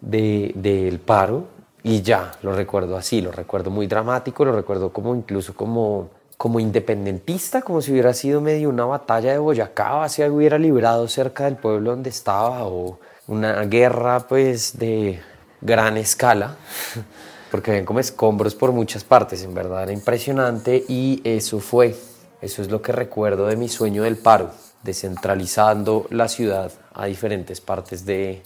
del 0.00 0.52
de, 0.54 1.00
paro. 1.04 1.44
Y 1.82 2.02
ya, 2.02 2.32
lo 2.42 2.54
recuerdo 2.54 2.96
así, 2.96 3.22
lo 3.22 3.32
recuerdo 3.32 3.70
muy 3.70 3.86
dramático, 3.86 4.44
lo 4.44 4.52
recuerdo 4.52 4.92
como 4.92 5.14
incluso 5.14 5.54
como 5.54 6.10
como 6.40 6.58
independentista, 6.58 7.60
como 7.60 7.82
si 7.82 7.92
hubiera 7.92 8.14
sido 8.14 8.40
medio 8.40 8.70
una 8.70 8.86
batalla 8.86 9.30
de 9.30 9.36
Boyacá, 9.36 10.08
si 10.08 10.22
hubiera 10.22 10.58
librado 10.58 11.06
cerca 11.06 11.44
del 11.44 11.56
pueblo 11.56 11.90
donde 11.90 12.08
estaba, 12.08 12.66
o 12.66 12.98
una 13.26 13.64
guerra 13.64 14.20
pues 14.20 14.78
de 14.78 15.20
gran 15.60 15.98
escala, 15.98 16.56
porque 17.50 17.72
ven 17.72 17.84
como 17.84 18.00
escombros 18.00 18.54
por 18.54 18.72
muchas 18.72 19.04
partes, 19.04 19.42
en 19.42 19.52
verdad 19.52 19.82
era 19.82 19.92
impresionante 19.92 20.82
y 20.88 21.20
eso 21.24 21.60
fue, 21.60 21.94
eso 22.40 22.62
es 22.62 22.70
lo 22.70 22.80
que 22.80 22.92
recuerdo 22.92 23.46
de 23.46 23.56
mi 23.56 23.68
sueño 23.68 24.04
del 24.04 24.16
paro. 24.16 24.50
descentralizando 24.82 26.06
la 26.08 26.26
ciudad 26.26 26.72
a 26.94 27.04
diferentes 27.04 27.60
partes 27.60 28.06
de, 28.06 28.42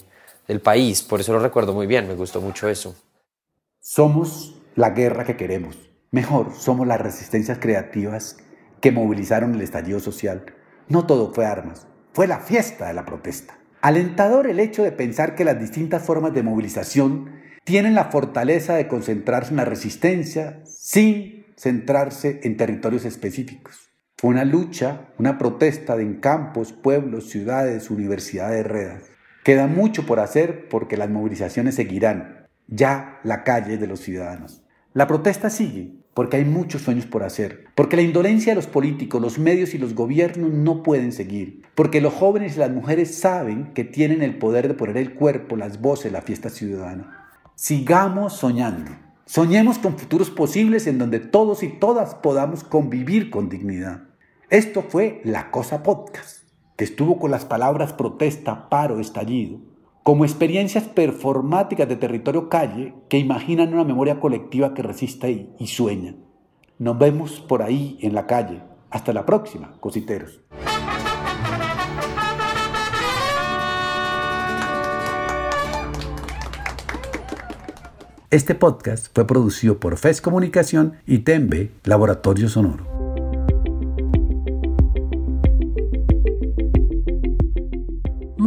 del 0.49 0.59
país. 0.59 1.01
Por 1.01 1.21
eso 1.21 1.31
lo 1.31 1.39
recuerdo 1.39 1.73
muy 1.73 1.87
bien, 1.87 2.09
me 2.09 2.15
gustó 2.15 2.41
mucho 2.41 2.67
eso. 2.67 2.93
Somos 3.79 4.53
la 4.75 4.89
guerra 4.89 5.23
que 5.23 5.37
queremos. 5.37 5.84
Mejor, 6.15 6.53
somos 6.53 6.87
las 6.87 7.01
resistencias 7.01 7.57
creativas 7.59 8.37
que 8.79 8.93
movilizaron 8.93 9.53
el 9.53 9.59
estallido 9.59 9.99
social. 9.99 10.45
No 10.87 11.05
todo 11.05 11.33
fue 11.33 11.45
armas, 11.45 11.87
fue 12.13 12.25
la 12.25 12.39
fiesta 12.39 12.87
de 12.87 12.93
la 12.93 13.03
protesta. 13.03 13.59
Alentador 13.81 14.47
el 14.47 14.61
hecho 14.61 14.81
de 14.81 14.93
pensar 14.93 15.35
que 15.35 15.43
las 15.43 15.59
distintas 15.59 16.03
formas 16.03 16.33
de 16.33 16.41
movilización 16.41 17.31
tienen 17.65 17.95
la 17.95 18.05
fortaleza 18.05 18.75
de 18.75 18.87
concentrarse 18.87 19.49
en 19.49 19.57
la 19.57 19.65
resistencia 19.65 20.61
sin 20.63 21.47
centrarse 21.57 22.39
en 22.43 22.55
territorios 22.55 23.03
específicos. 23.03 23.91
Fue 24.15 24.29
una 24.29 24.45
lucha, 24.45 25.09
una 25.19 25.37
protesta 25.37 25.97
en 25.97 26.21
campos, 26.21 26.71
pueblos, 26.71 27.29
ciudades, 27.29 27.91
universidades, 27.91 28.65
redes. 28.65 29.03
Queda 29.43 29.67
mucho 29.67 30.05
por 30.05 30.21
hacer 30.21 30.69
porque 30.69 30.95
las 30.95 31.09
movilizaciones 31.09 31.75
seguirán. 31.75 32.47
Ya 32.67 33.19
la 33.25 33.43
calle 33.43 33.77
de 33.77 33.87
los 33.87 33.99
ciudadanos. 33.99 34.61
La 34.93 35.07
protesta 35.07 35.49
sigue 35.49 36.04
porque 36.15 36.37
hay 36.37 36.45
muchos 36.45 36.81
sueños 36.81 37.05
por 37.05 37.23
hacer, 37.23 37.65
porque 37.75 37.97
la 37.97 38.01
indolencia 38.01 38.53
de 38.53 38.55
los 38.55 38.67
políticos, 38.67 39.21
los 39.21 39.37
medios 39.37 39.73
y 39.73 39.77
los 39.77 39.93
gobiernos 39.93 40.49
no 40.49 40.81
pueden 40.81 41.11
seguir, 41.11 41.63
porque 41.75 41.99
los 41.99 42.13
jóvenes 42.13 42.55
y 42.55 42.59
las 42.59 42.71
mujeres 42.71 43.15
saben 43.19 43.73
que 43.73 43.83
tienen 43.83 44.21
el 44.21 44.37
poder 44.37 44.69
de 44.69 44.75
poner 44.75 44.95
el 44.95 45.13
cuerpo, 45.13 45.57
las 45.57 45.81
voces, 45.81 46.13
la 46.13 46.21
fiesta 46.21 46.49
ciudadana. 46.49 47.27
Sigamos 47.55 48.31
soñando. 48.33 48.91
Soñemos 49.25 49.77
con 49.77 49.97
futuros 49.97 50.29
posibles 50.29 50.87
en 50.87 50.99
donde 50.99 51.19
todos 51.19 51.63
y 51.63 51.67
todas 51.67 52.15
podamos 52.15 52.63
convivir 52.63 53.29
con 53.29 53.49
dignidad. 53.49 54.03
Esto 54.49 54.83
fue 54.87 55.19
La 55.25 55.51
Cosa 55.51 55.83
Podcast, 55.83 56.47
que 56.77 56.85
estuvo 56.85 57.19
con 57.19 57.29
las 57.29 57.43
palabras 57.43 57.91
protesta, 57.91 58.69
paro, 58.69 59.01
estallido, 59.01 59.59
como 60.05 60.23
experiencias 60.23 60.83
performáticas 60.83 61.89
de 61.89 61.95
territorio 61.95 62.47
calle 62.47 62.93
que 63.09 63.17
imaginan 63.17 63.73
una 63.73 63.83
memoria 63.83 64.19
colectiva 64.19 64.75
que 64.75 64.83
resiste 64.83 65.49
y, 65.57 65.65
sueña. 65.65 66.13
Nos 66.77 66.99
vemos 66.99 67.39
por 67.39 67.63
ahí 67.63 67.97
en 68.01 68.13
la 68.13 68.27
calle. 68.27 68.61
Hasta 68.91 69.13
la 69.13 69.25
próxima, 69.25 69.75
cositeros. 69.79 70.41
Este 78.29 78.53
podcast 78.53 79.07
fue 79.11 79.25
producido 79.25 79.79
por 79.79 79.97
FES 79.97 80.21
Comunicación 80.21 80.97
y 81.07 81.19
Tembe 81.19 81.71
Laboratorio 81.83 82.47
Sonoro. 82.47 82.94